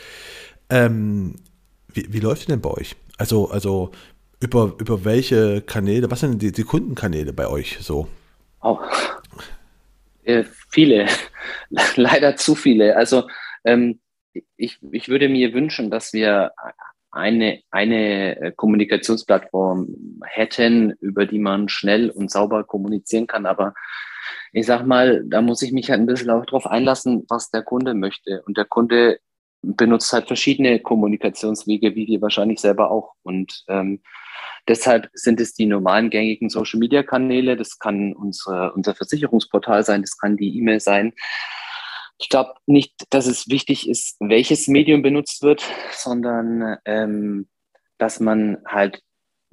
[0.72, 1.34] Ähm,
[1.92, 2.96] wie, wie läuft denn bei euch?
[3.18, 3.90] Also, also
[4.40, 8.08] über, über welche Kanäle, was sind die, die Kundenkanäle bei euch so?
[8.62, 8.78] Oh,
[10.24, 11.06] äh, viele,
[11.96, 12.96] leider zu viele.
[12.96, 13.28] Also
[13.64, 14.00] ähm,
[14.56, 16.52] ich, ich würde mir wünschen, dass wir
[17.10, 23.44] eine, eine äh, Kommunikationsplattform hätten, über die man schnell und sauber kommunizieren kann.
[23.44, 23.74] Aber
[24.52, 27.62] ich sag mal, da muss ich mich halt ein bisschen auch drauf einlassen, was der
[27.62, 28.42] Kunde möchte.
[28.46, 29.18] Und der Kunde
[29.62, 33.14] benutzt halt verschiedene Kommunikationswege, wie wir wahrscheinlich selber auch.
[33.22, 34.02] Und ähm,
[34.68, 37.56] deshalb sind es die normalen gängigen Social-Media-Kanäle.
[37.56, 41.12] Das kann unsere, unser Versicherungsportal sein, das kann die E-Mail sein.
[42.18, 47.48] Ich glaube nicht, dass es wichtig ist, welches Medium benutzt wird, sondern ähm,
[47.98, 49.02] dass man halt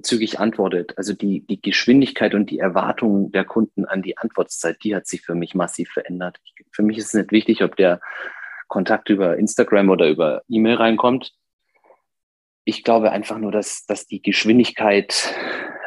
[0.02, 0.96] zügig antwortet.
[0.96, 5.22] Also die, die Geschwindigkeit und die Erwartung der Kunden an die Antwortzeit, die hat sich
[5.22, 6.38] für mich massiv verändert.
[6.72, 8.00] Für mich ist es nicht wichtig, ob der
[8.70, 11.32] Kontakt über Instagram oder über E-Mail reinkommt.
[12.64, 15.34] Ich glaube einfach nur, dass, dass die Geschwindigkeit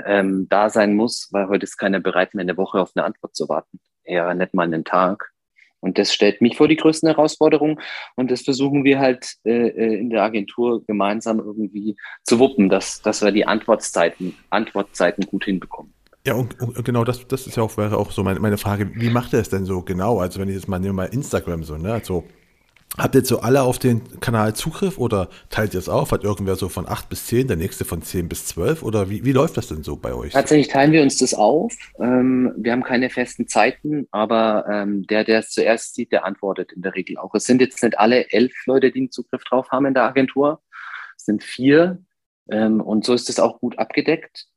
[0.06, 3.36] ähm, da sein muss, weil heute ist keiner bereit, mehr eine Woche auf eine Antwort
[3.36, 3.80] zu warten.
[4.04, 5.32] Eher nicht mal einen Tag.
[5.80, 7.80] Und das stellt mich vor die größten Herausforderungen.
[8.16, 13.02] Und das versuchen wir halt äh, äh, in der Agentur gemeinsam irgendwie zu wuppen, dass,
[13.02, 15.94] dass wir die Antwortzeiten, Antwortzeiten gut hinbekommen.
[16.26, 18.92] Ja, und, und, genau das, das ist ja auch, wäre auch so meine, meine Frage,
[18.96, 20.20] wie macht er es denn so genau?
[20.20, 21.94] Also wenn ich jetzt mal nehme mal Instagram so, ne?
[21.94, 22.24] Also
[22.96, 26.12] Habt ihr jetzt so alle auf den Kanal Zugriff oder teilt ihr es auf?
[26.12, 29.26] Hat irgendwer so von 8 bis 10, der nächste von 10 bis 12 oder wie,
[29.26, 30.34] wie läuft das denn so bei euch?
[30.34, 31.74] Tatsächlich teilen wir uns das auf.
[32.00, 36.72] Ähm, wir haben keine festen Zeiten, aber ähm, der, der es zuerst sieht, der antwortet
[36.72, 37.34] in der Regel auch.
[37.34, 40.62] Es sind jetzt nicht alle elf Leute, die einen Zugriff drauf haben in der Agentur.
[41.18, 41.98] Es sind vier
[42.52, 44.48] ähm, und so ist es auch gut abgedeckt.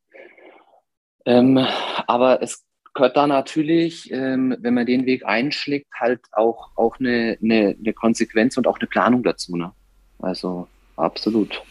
[1.29, 2.66] Aber es
[2.97, 7.93] gehört da natürlich, ähm, wenn man den Weg einschlägt, halt auch, auch eine, eine, eine
[7.93, 9.57] Konsequenz und auch eine Planung dazu.
[9.57, 9.71] Ne?
[10.19, 11.63] Also absolut.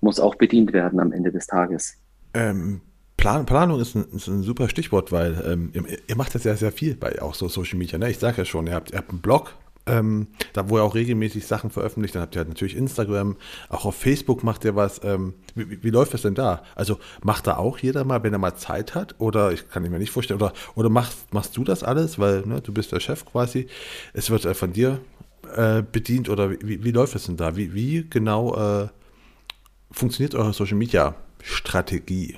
[0.00, 1.96] Muss auch bedient werden am Ende des Tages.
[2.34, 2.82] Ähm,
[3.16, 6.54] Plan, Planung ist ein, ist ein, super Stichwort, weil ähm, ihr, ihr, macht das ja
[6.54, 7.98] sehr viel bei auch so Social Media.
[7.98, 8.10] Ne?
[8.10, 9.54] Ich sage ja schon, ihr habt, ihr habt einen Blog,
[9.86, 13.36] ähm, da wo er auch regelmäßig Sachen veröffentlicht, dann habt ihr halt natürlich Instagram,
[13.68, 15.00] auch auf Facebook macht ihr was.
[15.04, 16.62] Ähm, wie, wie, läuft das denn da?
[16.74, 19.14] Also macht da auch jeder mal, wenn er mal Zeit hat?
[19.18, 22.60] Oder ich kann mir nicht vorstellen, oder, oder machst, machst du das alles, weil ne,
[22.60, 23.68] du bist der Chef quasi,
[24.12, 25.00] es wird äh, von dir
[25.54, 27.56] äh, bedient oder wie, wie läuft das denn da?
[27.56, 28.88] Wie, wie genau äh,
[29.90, 32.36] funktioniert eure Social Media Strategie?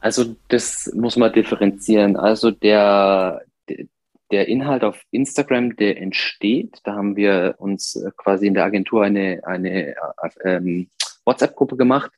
[0.00, 2.16] Also das muss man differenzieren.
[2.16, 3.42] Also der,
[4.32, 9.04] der Inhalt auf Instagram, der entsteht, da haben wir uns äh, quasi in der Agentur
[9.04, 9.94] eine, eine äh,
[10.44, 10.88] ähm,
[11.24, 12.10] WhatsApp-Gruppe gemacht.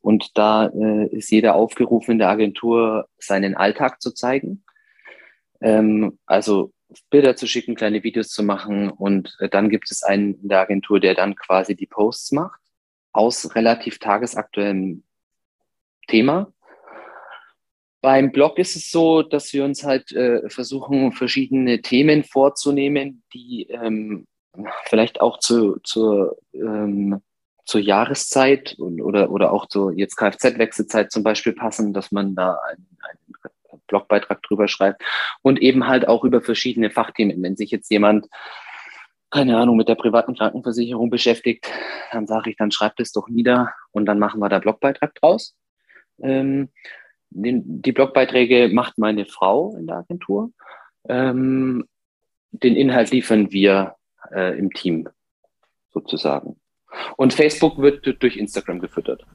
[0.00, 4.64] Und da äh, ist jeder aufgerufen in der Agentur, seinen Alltag zu zeigen.
[5.60, 6.72] Ähm, also
[7.10, 8.88] Bilder zu schicken, kleine Videos zu machen.
[8.88, 12.60] Und äh, dann gibt es einen in der Agentur, der dann quasi die Posts macht.
[13.12, 15.02] Aus relativ tagesaktuellem
[16.06, 16.52] Thema
[18.06, 23.66] beim Blog ist es so, dass wir uns halt äh, versuchen, verschiedene Themen vorzunehmen, die
[23.68, 24.28] ähm,
[24.84, 27.20] vielleicht auch zu, zur, ähm,
[27.64, 32.60] zur Jahreszeit und, oder, oder auch zur jetzt Kfz-Wechselzeit zum Beispiel passen, dass man da
[32.68, 35.02] einen, einen Blogbeitrag drüber schreibt
[35.42, 37.42] und eben halt auch über verschiedene Fachthemen.
[37.42, 38.28] Wenn sich jetzt jemand
[39.30, 41.68] keine Ahnung, mit der privaten Krankenversicherung beschäftigt,
[42.12, 45.56] dann sage ich, dann schreibt es doch nieder und dann machen wir da Blogbeitrag draus.
[46.22, 46.68] Ähm,
[47.42, 50.50] den, die Blogbeiträge macht meine Frau in der Agentur.
[51.08, 51.86] Ähm,
[52.50, 53.96] den Inhalt liefern wir
[54.34, 55.08] äh, im Team
[55.92, 56.56] sozusagen.
[57.16, 59.26] Und Facebook wird durch Instagram gefüttert.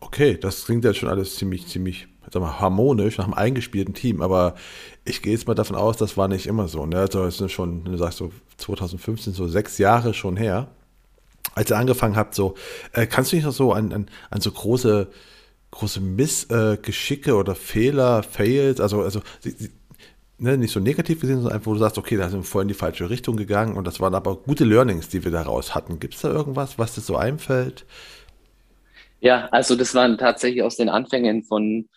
[0.00, 4.22] Okay, das klingt ja schon alles ziemlich, ziemlich sag mal, harmonisch nach einem eingespielten Team,
[4.22, 4.54] aber
[5.04, 6.86] ich gehe jetzt mal davon aus, das war nicht immer so.
[6.86, 6.98] Ne?
[6.98, 10.68] Also es sind schon, du sagst so 2015, so sechs Jahre schon her,
[11.54, 12.54] als ihr angefangen habt, so,
[12.92, 15.08] äh, kannst du dich noch so an, an, an so große
[15.70, 19.70] große Missgeschicke äh, oder Fehler, Fails, also, also sie, sie,
[20.38, 22.62] ne, nicht so negativ gesehen, sondern einfach, wo du sagst, okay, da sind wir voll
[22.62, 26.00] in die falsche Richtung gegangen und das waren aber gute Learnings, die wir daraus hatten.
[26.00, 27.84] Gibt es da irgendwas, was dir so einfällt?
[29.20, 31.88] Ja, also das waren tatsächlich aus den Anfängen von,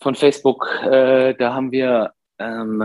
[0.00, 0.66] von Facebook.
[0.82, 2.82] Äh, da haben wir, ähm,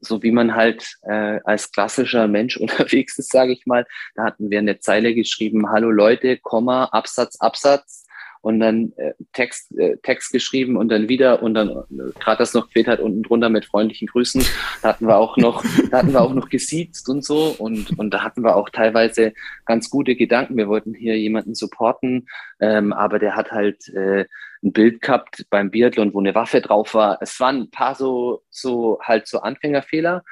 [0.00, 4.50] so wie man halt äh, als klassischer Mensch unterwegs ist, sage ich mal, da hatten
[4.50, 8.07] wir eine Zeile geschrieben, hallo Leute, Komma, Absatz, Absatz
[8.40, 12.54] und dann äh, Text, äh, Text geschrieben und dann wieder und dann äh, gerade das
[12.54, 14.44] noch gefehlt hat unten drunter mit freundlichen Grüßen.
[14.82, 18.10] Da hatten wir auch noch, da hatten wir auch noch gesiezt und so und, und
[18.12, 19.32] da hatten wir auch teilweise
[19.64, 20.56] ganz gute Gedanken.
[20.56, 22.28] Wir wollten hier jemanden supporten,
[22.60, 24.26] ähm, aber der hat halt äh,
[24.62, 27.18] ein Bild gehabt beim Biathlon, wo eine Waffe drauf war.
[27.20, 30.24] Es waren ein paar so, so halt so Anfängerfehler.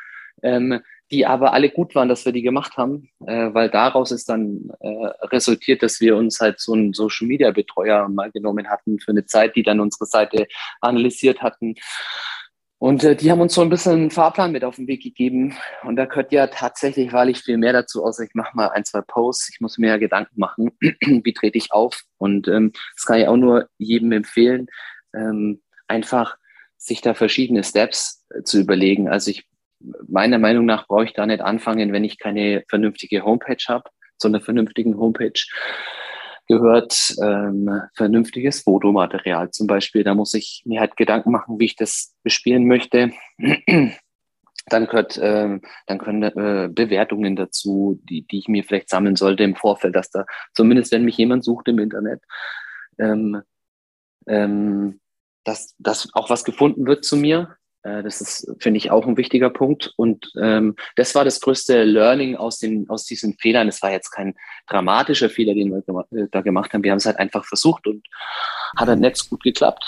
[0.42, 4.28] Ähm, die aber alle gut waren, dass wir die gemacht haben, äh, weil daraus ist
[4.28, 8.98] dann äh, resultiert, dass wir uns halt so einen Social Media Betreuer mal genommen hatten
[8.98, 10.48] für eine Zeit, die dann unsere Seite
[10.80, 11.74] analysiert hatten.
[12.78, 15.56] Und äh, die haben uns so ein bisschen einen Fahrplan mit auf den Weg gegeben.
[15.84, 19.00] Und da gehört ja tatsächlich wahrlich viel mehr dazu, außer ich mache mal ein, zwei
[19.00, 19.50] Posts.
[19.54, 22.02] Ich muss mir ja Gedanken machen, wie trete ich auf.
[22.18, 24.66] Und ähm, das kann ich auch nur jedem empfehlen,
[25.14, 26.36] ähm, einfach
[26.76, 29.08] sich da verschiedene Steps äh, zu überlegen.
[29.08, 29.46] Also ich
[30.08, 33.84] meiner Meinung nach brauche ich da nicht anfangen, wenn ich keine vernünftige Homepage habe.
[34.18, 35.40] Zu einer vernünftigen Homepage
[36.48, 40.04] gehört ähm, vernünftiges Fotomaterial zum Beispiel.
[40.04, 43.12] Da muss ich mir halt Gedanken machen, wie ich das bespielen möchte.
[44.68, 49.44] Dann gehört, äh, dann können äh, Bewertungen dazu, die, die ich mir vielleicht sammeln sollte
[49.44, 52.20] im Vorfeld, dass da zumindest, wenn mich jemand sucht im Internet,
[52.98, 53.42] ähm,
[54.26, 54.98] ähm,
[55.44, 57.56] dass, dass auch was gefunden wird zu mir.
[57.86, 59.92] Äh, das ist, finde ich, auch ein wichtiger Punkt.
[59.96, 63.68] Und ähm, das war das größte Learning aus, den, aus diesen Fehlern.
[63.68, 64.34] Es war jetzt kein
[64.66, 66.82] dramatischer Fehler, den wir äh, da gemacht haben.
[66.82, 68.04] Wir haben es halt einfach versucht und
[68.76, 69.84] hat halt nicht gut geklappt.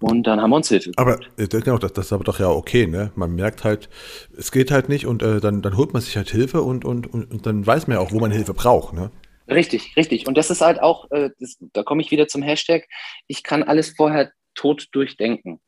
[0.00, 0.90] Und dann haben wir uns Hilfe.
[0.96, 3.12] Aber genau, das, das ist aber doch ja okay, ne?
[3.14, 3.88] Man merkt halt,
[4.36, 7.06] es geht halt nicht und äh, dann, dann holt man sich halt Hilfe und, und,
[7.12, 9.10] und, und dann weiß man ja auch, wo man Hilfe braucht, ne?
[9.48, 10.26] Richtig, richtig.
[10.26, 12.88] Und das ist halt auch, äh, das, da komme ich wieder zum Hashtag,
[13.28, 15.60] ich kann alles vorher tot durchdenken.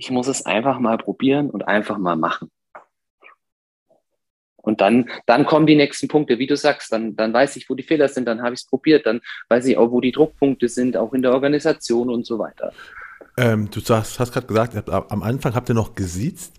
[0.00, 2.50] Ich muss es einfach mal probieren und einfach mal machen.
[4.56, 7.74] Und dann, dann kommen die nächsten Punkte, wie du sagst, dann, dann weiß ich, wo
[7.74, 10.68] die Fehler sind, dann habe ich es probiert, dann weiß ich auch, wo die Druckpunkte
[10.68, 12.72] sind, auch in der Organisation und so weiter.
[13.36, 16.54] Ähm, du sagst, hast gerade gesagt, am Anfang habt ihr noch gesiezt.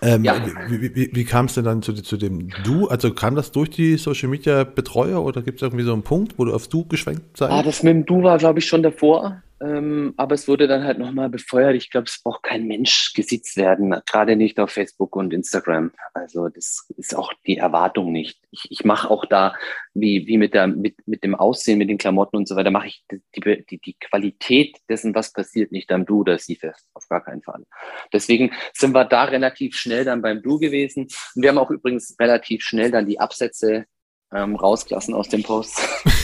[0.00, 0.36] Ähm, ja.
[0.68, 2.86] Wie, wie, wie kam es denn dann zu, zu, dem Du?
[2.86, 6.38] Also kam das durch die Social Media Betreuer oder gibt es irgendwie so einen Punkt,
[6.38, 7.50] wo du auf Du geschwenkt seid?
[7.50, 9.42] Ah, das mit dem Du war, glaube ich, schon davor.
[9.64, 11.74] Ähm, aber es wurde dann halt nochmal befeuert.
[11.74, 15.92] Ich glaube, es braucht kein Mensch gesitzt werden, gerade nicht auf Facebook und Instagram.
[16.12, 18.38] Also das ist auch die Erwartung nicht.
[18.50, 19.54] Ich, ich mache auch da,
[19.94, 22.88] wie, wie mit, der, mit, mit dem Aussehen, mit den Klamotten und so weiter, mache
[22.88, 26.86] ich die, die, die Qualität dessen, was passiert, nicht am Du oder sie fest.
[26.92, 27.64] Auf gar keinen Fall.
[28.12, 31.04] Deswegen sind wir da relativ schnell dann beim Du gewesen.
[31.34, 33.86] Und wir haben auch übrigens relativ schnell dann die Absätze
[34.30, 35.80] ähm, rausgelassen aus dem Post.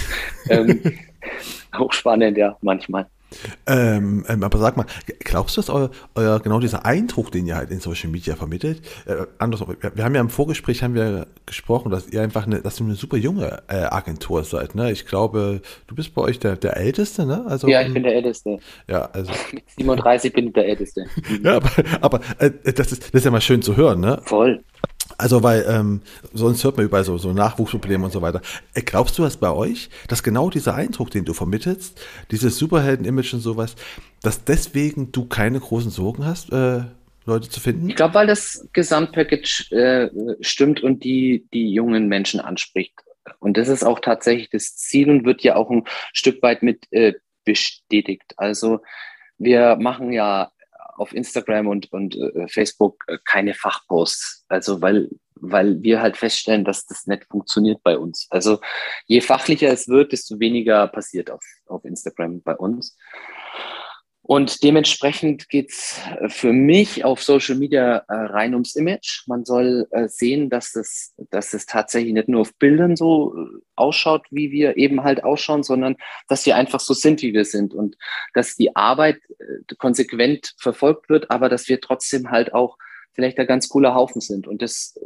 [0.51, 0.83] ähm,
[1.73, 3.09] auch spannend, ja, manchmal.
[3.67, 4.87] Ähm, ähm, aber sag mal,
[5.21, 8.83] glaubst du, dass euer, euer, genau dieser Eindruck, den ihr halt in Social Media vermittelt,
[9.07, 12.61] äh, anders, wir, wir, haben ja im Vorgespräch haben wir gesprochen, dass ihr einfach eine,
[12.61, 14.91] dass ihr eine super junge äh, Agentur seid, ne?
[14.91, 17.45] Ich glaube, du bist bei euch der, der Älteste, ne?
[17.47, 18.59] Also, ja, ich bin der Älteste.
[18.89, 19.33] Ja, also.
[19.53, 21.07] Mit 37 bin ich der Älteste.
[21.43, 24.21] ja, aber, aber äh, das, ist, das ist ja mal schön zu hören, ne?
[24.25, 24.63] Voll.
[25.19, 28.41] Also, weil ähm, sonst hört man überall so, so Nachwuchsprobleme und so weiter.
[28.75, 33.35] Äh, glaubst du, dass bei euch, dass genau dieser Eindruck, den du vermittelst, dieses Superhelden-Image
[33.35, 33.77] und sowas,
[34.23, 36.83] dass deswegen du keine großen Sorgen hast, äh,
[37.27, 37.89] Leute zu finden?
[37.89, 42.95] Ich glaube, weil das Gesamtpackage äh, stimmt und die, die jungen Menschen anspricht.
[43.39, 46.87] Und das ist auch tatsächlich das Ziel und wird ja auch ein Stück weit mit
[46.91, 48.35] äh, bestätigt.
[48.37, 48.81] Also
[49.39, 50.53] wir machen ja
[51.01, 54.45] auf Instagram und, und äh, Facebook äh, keine Fachposts.
[54.49, 58.27] Also weil, weil wir halt feststellen, dass das nicht funktioniert bei uns.
[58.31, 58.61] Also
[59.07, 62.97] je fachlicher es wird, desto weniger passiert auf, auf Instagram bei uns.
[64.31, 69.25] Und dementsprechend geht's äh, für mich auf Social Media äh, rein ums Image.
[69.27, 73.35] Man soll äh, sehen, dass das, dass das tatsächlich nicht nur auf Bildern so
[73.75, 75.97] ausschaut, wie wir eben halt ausschauen, sondern
[76.29, 77.97] dass wir einfach so sind, wie wir sind und
[78.33, 79.19] dass die Arbeit
[79.79, 82.79] konsequent verfolgt wird, aber dass wir trotzdem halt auch
[83.15, 84.47] vielleicht ein ganz cooler Haufen sind.
[84.47, 84.97] Und das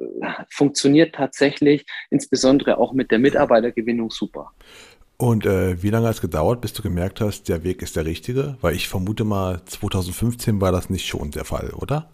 [0.51, 4.53] funktioniert tatsächlich, insbesondere auch mit der Mitarbeitergewinnung super.
[5.25, 8.05] Und äh, wie lange hat es gedauert, bis du gemerkt hast, der Weg ist der
[8.05, 8.59] richtige?
[8.61, 12.11] Weil ich vermute mal, 2015 war das nicht schon der Fall, oder?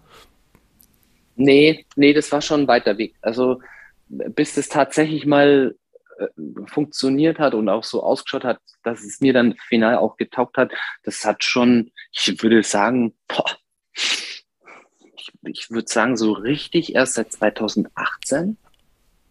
[1.34, 3.16] Nee, nee, das war schon ein weiter Weg.
[3.20, 3.60] Also
[4.06, 5.74] bis das tatsächlich mal
[6.18, 6.26] äh,
[6.66, 10.70] funktioniert hat und auch so ausgeschaut hat, dass es mir dann final auch getaugt hat,
[11.02, 13.56] das hat schon, ich würde sagen, boah,
[13.92, 18.56] ich, ich würde sagen, so richtig erst seit 2018.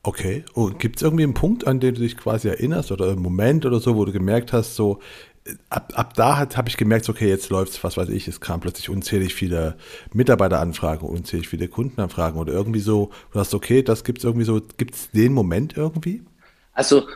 [0.03, 0.43] Okay.
[0.53, 3.65] Und gibt es irgendwie einen Punkt, an den du dich quasi erinnerst oder einen Moment
[3.65, 4.99] oder so, wo du gemerkt hast, so
[5.69, 8.89] ab, ab da habe ich gemerkt, okay, jetzt läuft's, was weiß ich, es kam plötzlich
[8.89, 9.75] unzählig viele
[10.13, 14.61] Mitarbeiteranfragen, unzählig viele Kundenanfragen oder irgendwie so, du hast okay, das gibt es irgendwie so,
[14.77, 16.23] gibt es den Moment irgendwie?
[16.73, 17.07] Also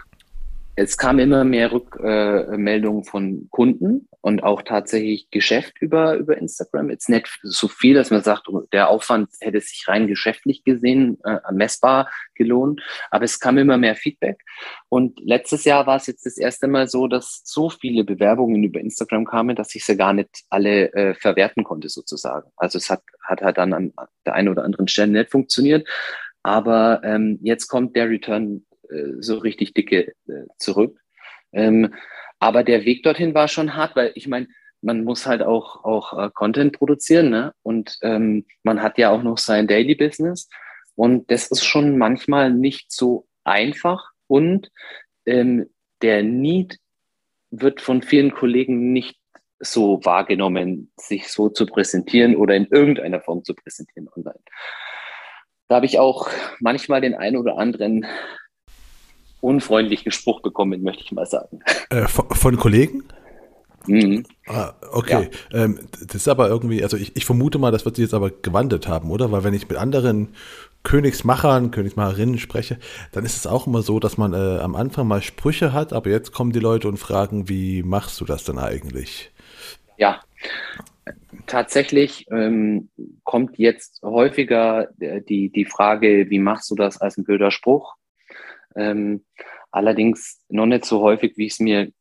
[0.75, 6.89] es kam immer mehr Rückmeldungen von Kunden und auch tatsächlich Geschäft über, über Instagram.
[6.89, 11.19] Jetzt nicht so viel, dass man sagt, oh, der Aufwand hätte sich rein geschäftlich gesehen,
[11.25, 12.81] äh, messbar gelohnt.
[13.11, 14.41] Aber es kam immer mehr Feedback.
[14.87, 18.79] Und letztes Jahr war es jetzt das erste Mal so, dass so viele Bewerbungen über
[18.79, 22.49] Instagram kamen, dass ich sie gar nicht alle äh, verwerten konnte, sozusagen.
[22.55, 23.91] Also es hat, hat halt dann an
[24.25, 25.85] der einen oder anderen Stelle nicht funktioniert.
[26.43, 30.97] Aber ähm, jetzt kommt der Return äh, so richtig dicke äh, zurück.
[31.51, 31.93] Ähm,
[32.43, 34.47] aber der Weg dorthin war schon hart, weil ich meine,
[34.81, 37.53] man muss halt auch, auch äh, Content produzieren ne?
[37.63, 40.49] und ähm, man hat ja auch noch sein Daily Business
[40.95, 44.69] und das ist schon manchmal nicht so einfach und
[45.25, 45.69] ähm,
[46.01, 46.79] der Need
[47.49, 49.17] wird von vielen Kollegen nicht
[49.59, 54.41] so wahrgenommen, sich so zu präsentieren oder in irgendeiner Form zu präsentieren online.
[55.69, 56.27] Da habe ich auch
[56.59, 58.05] manchmal den einen oder anderen
[59.43, 61.59] unfreundlichen Spruch bekommen, möchte ich mal sagen.
[61.89, 63.03] Äh, von, von, Kollegen?
[63.85, 64.25] Mhm.
[64.47, 65.29] Ah, okay.
[65.51, 65.65] Ja.
[65.65, 68.29] Ähm, das ist aber irgendwie, also ich, ich, vermute mal, das wird sich jetzt aber
[68.29, 69.31] gewandelt haben, oder?
[69.31, 70.29] Weil wenn ich mit anderen
[70.83, 72.77] Königsmachern, Königsmacherinnen spreche,
[73.11, 76.09] dann ist es auch immer so, dass man äh, am Anfang mal Sprüche hat, aber
[76.09, 79.31] jetzt kommen die Leute und fragen, wie machst du das denn eigentlich?
[79.97, 80.21] Ja,
[81.47, 82.89] tatsächlich ähm,
[83.23, 87.95] kommt jetzt häufiger äh, die, die Frage, wie machst du das als ein blöder Spruch?
[88.75, 89.23] Ähm,
[89.71, 91.91] allerdings noch nicht so häufig, wie ich es mir,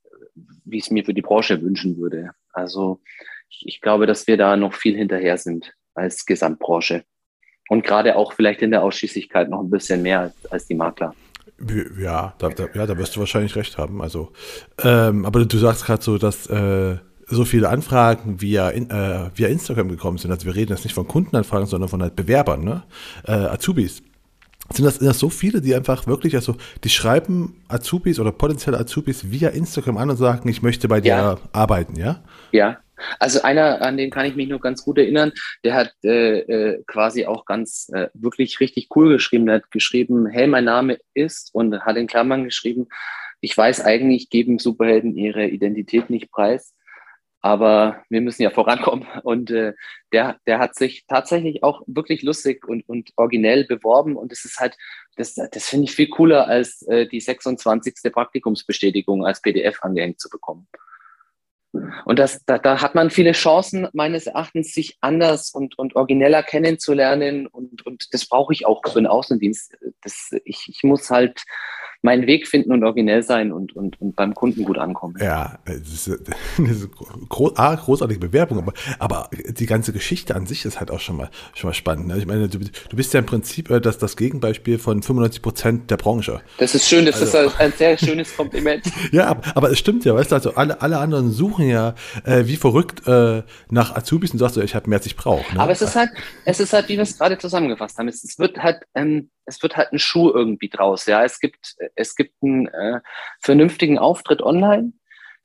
[0.64, 2.30] wie ich es mir für die Branche wünschen würde.
[2.52, 3.00] Also
[3.48, 7.04] ich, ich glaube, dass wir da noch viel hinterher sind als Gesamtbranche.
[7.68, 11.14] Und gerade auch vielleicht in der Ausschließlichkeit noch ein bisschen mehr als, als die Makler.
[11.98, 14.02] Ja da, da, ja, da wirst du wahrscheinlich recht haben.
[14.02, 14.32] Also,
[14.82, 16.96] ähm, aber du sagst gerade so, dass äh,
[17.26, 20.30] so viele Anfragen via, in, äh, via Instagram gekommen sind.
[20.30, 22.82] Also wir reden jetzt nicht von Kundenanfragen, sondern von halt Bewerbern, ne?
[23.26, 24.02] Äh, Azubis
[24.70, 28.78] sind das, sind das so viele, die einfach wirklich, also die schreiben Azubis oder potenzielle
[28.78, 31.38] Azubis via Instagram an und sagen, ich möchte bei dir ja.
[31.52, 32.22] arbeiten, ja?
[32.52, 32.78] Ja.
[33.18, 35.32] Also einer, an den kann ich mich nur ganz gut erinnern,
[35.64, 39.46] der hat äh, äh, quasi auch ganz äh, wirklich richtig cool geschrieben.
[39.46, 42.86] Der hat geschrieben, hey, mein Name ist und hat in Klammern geschrieben,
[43.40, 46.74] ich weiß eigentlich, geben Superhelden ihre Identität nicht preis
[47.42, 49.06] aber wir müssen ja vorankommen.
[49.24, 49.74] Und äh,
[50.12, 54.16] der, der hat sich tatsächlich auch wirklich lustig und, und originell beworben.
[54.16, 54.76] Und das ist halt,
[55.16, 58.12] das, das finde ich viel cooler, als äh, die 26.
[58.12, 60.68] Praktikumsbestätigung als PDF angehängt zu bekommen.
[62.04, 66.44] Und das, da, da hat man viele Chancen, meines Erachtens, sich anders und, und origineller
[66.44, 67.48] kennenzulernen.
[67.48, 69.78] Und, und das brauche ich auch für den Außendienst.
[70.02, 71.42] Das, ich, ich muss halt
[72.02, 75.14] meinen Weg finden und originell sein und, und, und beim Kunden gut ankommen.
[75.20, 76.08] Ja, das ist,
[76.58, 76.88] das ist
[77.28, 81.16] groß, A, großartige Bewerbung, aber, aber die ganze Geschichte an sich ist halt auch schon
[81.16, 82.08] mal, schon mal spannend.
[82.08, 82.18] Ne?
[82.18, 85.90] Ich meine, du, du bist ja im Prinzip äh, das, das Gegenbeispiel von 95 Prozent
[85.90, 86.40] der Branche.
[86.58, 88.84] Das ist schön, das also, ist ein sehr schönes Kompliment.
[89.12, 91.94] ja, aber, aber es stimmt ja, weißt du, also alle, alle anderen suchen ja
[92.24, 95.54] äh, wie verrückt äh, nach Azubis und sagst du, ich habe mehr, als ich brauche.
[95.54, 95.60] Ne?
[95.60, 96.10] Aber es ist halt,
[96.44, 99.62] es ist halt, wie wir es gerade zusammengefasst haben, es, es wird halt ähm, es
[99.62, 101.06] wird halt ein Schuh irgendwie draus.
[101.06, 103.00] Ja, es gibt, es gibt einen äh,
[103.40, 104.92] vernünftigen Auftritt online.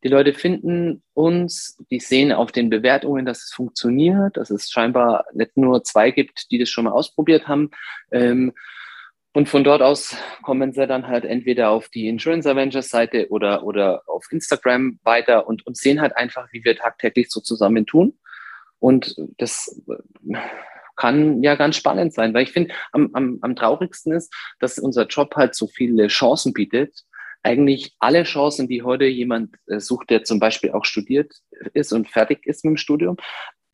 [0.03, 5.25] Die Leute finden uns, die sehen auf den Bewertungen, dass es funktioniert, dass es scheinbar
[5.33, 7.71] nicht nur zwei gibt, die das schon mal ausprobiert haben.
[8.11, 8.53] Ähm,
[9.33, 13.63] und von dort aus kommen sie dann halt entweder auf die Insurance Avengers Seite oder,
[13.63, 18.17] oder auf Instagram weiter und, und sehen halt einfach, wie wir tagtäglich so zusammen tun.
[18.79, 19.81] Und das
[20.97, 25.05] kann ja ganz spannend sein, weil ich finde, am, am, am traurigsten ist, dass unser
[25.07, 27.03] Job halt so viele Chancen bietet.
[27.43, 31.31] Eigentlich alle Chancen, die heute jemand äh, sucht, der zum Beispiel auch studiert
[31.73, 33.15] ist und fertig ist mit dem Studium,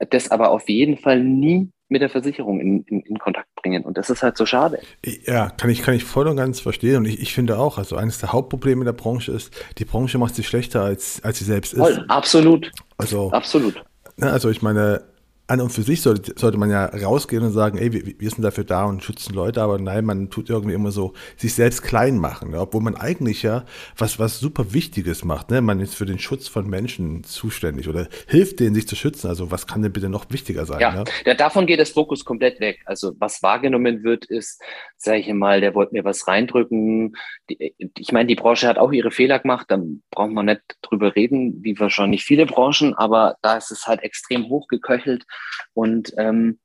[0.10, 3.84] das aber auf jeden Fall nie mit der Versicherung in, in, in, Kontakt bringen.
[3.84, 4.80] Und das ist halt so schade.
[5.26, 6.98] Ja, kann ich, kann ich voll und ganz verstehen.
[6.98, 10.36] Und ich, ich finde auch, also eines der Hauptprobleme der Branche ist, die Branche macht
[10.36, 11.80] sich schlechter, als, als sie selbst ist.
[11.80, 12.72] Voll, absolut.
[12.98, 13.84] Also, absolut.
[14.18, 15.04] Ne, also ich meine,
[15.48, 18.44] an und für sich sollte, sollte man ja rausgehen und sagen, ey, wir, wir, sind
[18.44, 22.18] dafür da und schützen Leute, aber nein, man tut irgendwie immer so sich selbst klein
[22.18, 22.62] machen, ne?
[22.62, 23.66] obwohl man eigentlich ja
[23.98, 25.52] was, was super Wichtiges macht.
[25.52, 25.60] Ne?
[25.60, 29.28] Man ist für den Schutz von Menschen zuständig oder hilft denen, sich zu schützen.
[29.28, 30.80] Also was kann denn bitte noch wichtiger sein?
[30.80, 31.36] Ja, ne?
[31.36, 32.82] davon geht das Fokus komplett weg.
[32.86, 34.62] Also was wahrgenommen wird, ist,
[34.96, 37.18] sage ich mal, der wollte mir was reindrücken.
[37.50, 41.18] Die, ich meine, die Branche hat auch ihre Fehler gemacht, dann braucht man nicht drüber
[41.18, 45.26] reden, wie wahrscheinlich viele Branchen, aber da ist es halt extrem hochgeköchelt
[45.74, 46.60] und, ähm,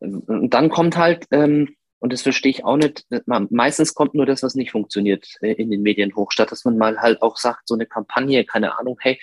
[0.00, 4.54] dann kommt halt, ähm, und das verstehe ich auch nicht, meistens kommt nur das, was
[4.54, 7.74] nicht funktioniert, äh, in den Medien hoch, statt dass man mal halt auch sagt, so
[7.74, 9.18] eine Kampagne, keine Ahnung, hey,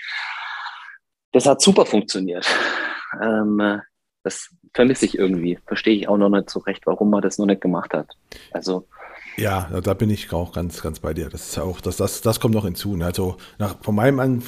[1.31, 2.47] das hat super funktioniert.
[3.21, 3.77] Ähm, äh,
[4.23, 5.59] das vermisse ich irgendwie.
[5.67, 8.07] Verstehe ich auch noch nicht so recht, warum man das noch nicht gemacht hat.
[8.51, 8.87] Also
[9.37, 11.29] Ja, da bin ich auch ganz, ganz bei dir.
[11.29, 12.95] Das ist auch, das, das, das kommt noch hinzu.
[12.95, 13.05] Ne?
[13.05, 14.43] Also nach, von meinem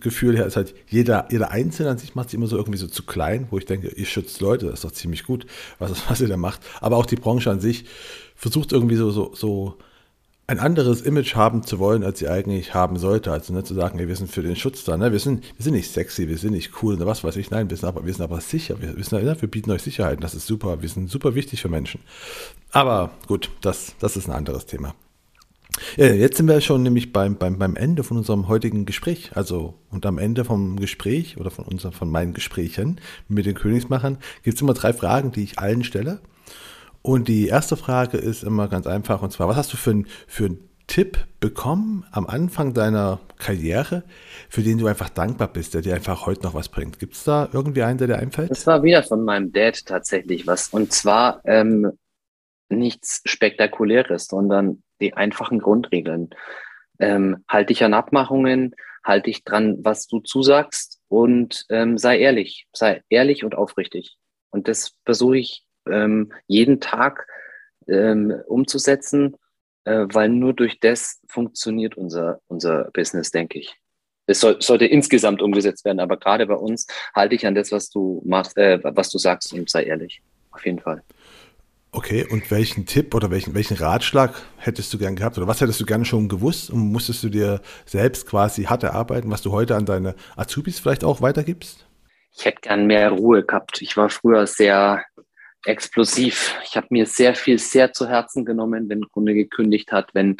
[0.00, 2.86] Gefühl her ist halt jeder, jeder Einzelne an sich macht sich immer so irgendwie so
[2.86, 5.46] zu klein, wo ich denke, ihr schützt Leute, das ist doch ziemlich gut,
[5.78, 6.60] was, was ihr da macht.
[6.80, 7.84] Aber auch die Branche an sich
[8.34, 9.76] versucht irgendwie so, so, so
[10.50, 13.30] ein anderes Image haben zu wollen, als sie eigentlich haben sollte.
[13.30, 15.12] Also nicht zu sagen, ey, wir sind für den Schutz da, ne?
[15.12, 17.52] wir, sind, wir sind nicht sexy, wir sind nicht cool oder was weiß ich.
[17.52, 18.82] Nein, wir sind aber, wir sind aber sicher.
[18.82, 20.82] Wir, wir, sind, ja, wir bieten euch Sicherheit, das ist super.
[20.82, 22.00] Wir sind super wichtig für Menschen.
[22.72, 24.96] Aber gut, das, das ist ein anderes Thema.
[25.96, 29.30] Jetzt sind wir schon nämlich beim, beim, beim Ende von unserem heutigen Gespräch.
[29.36, 34.18] Also, und am Ende vom Gespräch oder von, unser, von meinen Gesprächen mit den Königsmachern
[34.42, 36.20] gibt es immer drei Fragen, die ich allen stelle.
[37.02, 40.46] Und die erste Frage ist immer ganz einfach, und zwar, was hast du für, für
[40.46, 44.02] einen Tipp bekommen am Anfang deiner Karriere,
[44.48, 46.98] für den du einfach dankbar bist, der dir einfach heute noch was bringt?
[46.98, 48.50] Gibt es da irgendwie einen, der dir einfällt?
[48.50, 50.68] Das war wieder von meinem Dad tatsächlich was.
[50.68, 51.92] Und zwar ähm,
[52.68, 56.30] nichts Spektakuläres, sondern die einfachen Grundregeln.
[56.98, 58.74] Ähm, halt dich an Abmachungen,
[59.04, 64.18] halt dich dran, was du zusagst und ähm, sei ehrlich, sei ehrlich und aufrichtig.
[64.50, 67.26] Und das versuche ich ähm, jeden Tag
[67.88, 69.36] ähm, umzusetzen,
[69.84, 73.74] äh, weil nur durch das funktioniert unser, unser Business, denke ich.
[74.26, 77.90] Es soll, sollte insgesamt umgesetzt werden, aber gerade bei uns halte ich an das, was
[77.90, 80.22] du machst, äh, was du sagst und sei ehrlich.
[80.52, 81.02] Auf jeden Fall.
[81.92, 85.80] Okay, und welchen Tipp oder welchen, welchen Ratschlag hättest du gern gehabt oder was hättest
[85.80, 89.74] du gerne schon gewusst und musstest du dir selbst quasi hart erarbeiten, was du heute
[89.74, 91.88] an deine Azubis vielleicht auch weitergibst?
[92.32, 93.82] Ich hätte gern mehr Ruhe gehabt.
[93.82, 95.02] Ich war früher sehr
[95.64, 96.58] explosiv.
[96.64, 100.36] Ich habe mir sehr viel sehr zu Herzen genommen, wenn ein Kunde gekündigt hat, wenn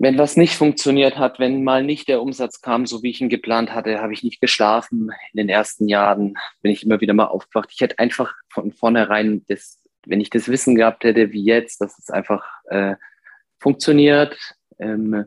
[0.00, 3.28] wenn was nicht funktioniert hat, wenn mal nicht der Umsatz kam, so wie ich ihn
[3.28, 5.10] geplant hatte, habe ich nicht geschlafen.
[5.32, 7.70] In den ersten Jahren bin ich immer wieder mal aufgewacht.
[7.72, 11.98] Ich hätte einfach von vornherein, das, wenn ich das Wissen gehabt hätte, wie jetzt, dass
[11.98, 12.94] es einfach äh,
[13.58, 14.38] funktioniert,
[14.78, 15.24] ähm,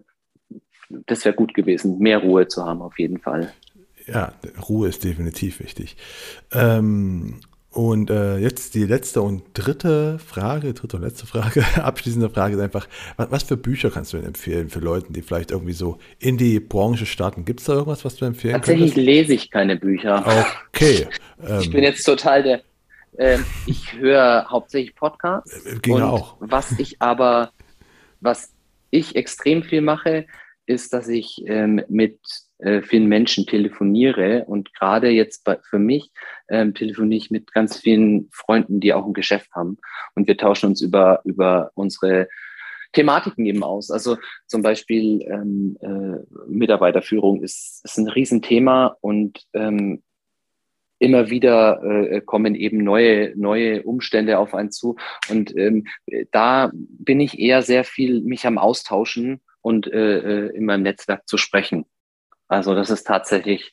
[0.90, 3.54] das wäre gut gewesen, mehr Ruhe zu haben auf jeden Fall.
[4.08, 4.34] Ja,
[4.70, 5.96] Ruhe ist definitiv wichtig.
[6.52, 7.42] Ähm,
[7.72, 12.62] und äh, jetzt die letzte und dritte Frage, dritte und letzte Frage, abschließende Frage ist
[12.62, 15.98] einfach, was, was, für Bücher kannst du denn empfehlen für Leute, die vielleicht irgendwie so
[16.20, 17.46] in die Branche starten?
[17.46, 19.06] Gibt es da irgendwas, was du empfehlen Tatsächlich könntest?
[19.06, 20.26] lese ich keine Bücher.
[20.68, 21.08] Okay.
[21.60, 22.62] ich ähm, bin jetzt total der,
[23.18, 25.66] äh, ich höre hauptsächlich Podcasts.
[25.66, 26.36] Äh, ging auch.
[26.42, 27.52] Was ich aber,
[28.20, 28.52] was
[28.90, 30.26] ich extrem viel mache,
[30.66, 32.20] ist, dass ich ähm, mit
[32.62, 36.12] äh, vielen Menschen telefoniere und gerade jetzt bei, für mich
[36.50, 39.78] ähm, telefoniere ich mit ganz vielen Freunden, die auch ein Geschäft haben
[40.16, 42.28] und wir tauschen uns über, über unsere
[42.94, 43.90] Thematiken eben aus.
[43.90, 50.04] Also zum Beispiel ähm, äh, Mitarbeiterführung ist, ist ein Riesenthema und ähm,
[51.00, 54.98] immer wieder äh, kommen eben neue, neue Umstände auf einen zu.
[55.30, 55.88] Und ähm,
[56.32, 61.28] da bin ich eher sehr viel mich am Austauschen und äh, äh in meinem Netzwerk
[61.28, 61.86] zu sprechen.
[62.52, 63.72] Also das ist tatsächlich,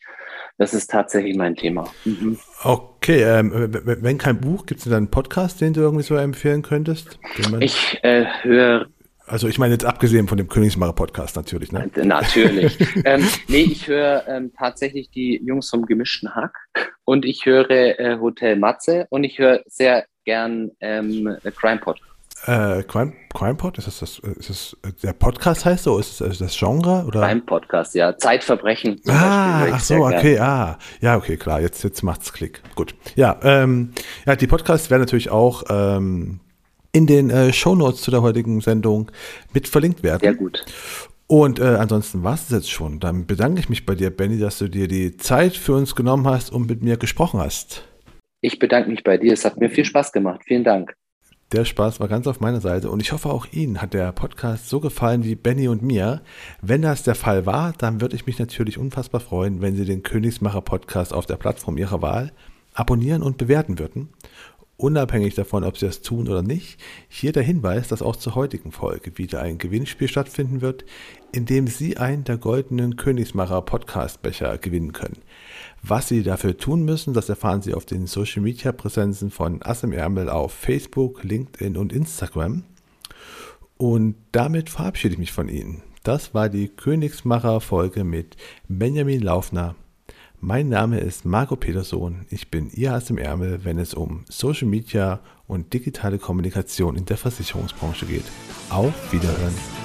[0.56, 1.90] das ist tatsächlich mein Thema.
[2.04, 2.38] Mhm.
[2.62, 6.62] Okay, ähm, wenn kein Buch, gibt es denn einen Podcast, den du irgendwie so empfehlen
[6.62, 7.18] könntest?
[7.58, 8.86] Ich äh, höre
[9.26, 11.90] also ich meine jetzt abgesehen von dem Königsmacher Podcast natürlich, ne?
[11.94, 12.78] Äh, natürlich.
[13.04, 16.56] ähm, nee, ich höre ähm, tatsächlich die Jungs vom gemischten Hack
[17.04, 22.07] und ich höre äh, Hotel Matze und ich höre sehr gern ähm, Crime Podcast.
[22.46, 24.48] Äh, Crime, Crime Pod, ist das, das, ist
[24.82, 25.98] das der Podcast heißt so?
[25.98, 27.04] Ist das, ist das Genre?
[27.06, 27.20] Oder?
[27.26, 28.16] Crime Podcast, ja.
[28.16, 29.00] Zeitverbrechen.
[29.08, 30.46] ah, ach so, okay, gern.
[30.46, 30.78] ah.
[31.00, 32.62] Ja, okay, klar, jetzt, jetzt macht's Klick.
[32.74, 32.94] Gut.
[33.16, 33.92] Ja, ähm,
[34.26, 36.40] ja, die Podcasts werden natürlich auch ähm,
[36.92, 39.10] in den äh, Shownotes zu der heutigen Sendung
[39.52, 40.20] mit verlinkt werden.
[40.20, 40.64] Sehr gut.
[41.26, 43.00] Und äh, ansonsten war es jetzt schon.
[43.00, 46.26] Dann bedanke ich mich bei dir, Benny, dass du dir die Zeit für uns genommen
[46.26, 47.84] hast und mit mir gesprochen hast.
[48.40, 49.34] Ich bedanke mich bei dir.
[49.34, 50.40] Es hat mir viel Spaß gemacht.
[50.46, 50.94] Vielen Dank.
[51.52, 54.68] Der Spaß war ganz auf meiner Seite und ich hoffe auch Ihnen hat der Podcast
[54.68, 56.20] so gefallen wie Benny und mir.
[56.60, 60.02] Wenn das der Fall war, dann würde ich mich natürlich unfassbar freuen, wenn Sie den
[60.02, 62.32] Königsmacher Podcast auf der Plattform Ihrer Wahl
[62.74, 64.10] abonnieren und bewerten würden.
[64.80, 68.70] Unabhängig davon, ob Sie das tun oder nicht, hier der Hinweis, dass auch zur heutigen
[68.70, 70.84] Folge wieder ein Gewinnspiel stattfinden wird,
[71.32, 75.18] in dem Sie einen der goldenen Königsmacher Podcastbecher gewinnen können.
[75.82, 79.82] Was Sie dafür tun müssen, das erfahren Sie auf den Social Media Präsenzen von Ass
[79.82, 82.62] im Ärmel auf Facebook, LinkedIn und Instagram.
[83.78, 85.82] Und damit verabschiede ich mich von Ihnen.
[86.04, 88.36] Das war die Königsmacher-Folge mit
[88.68, 89.74] Benjamin Laufner.
[90.40, 92.24] Mein Name ist Marco Peterson.
[92.30, 95.18] Ich bin Ihr Ass im Ärmel, wenn es um Social Media
[95.48, 98.24] und digitale Kommunikation in der Versicherungsbranche geht.
[98.70, 99.77] Auf Wiederhören.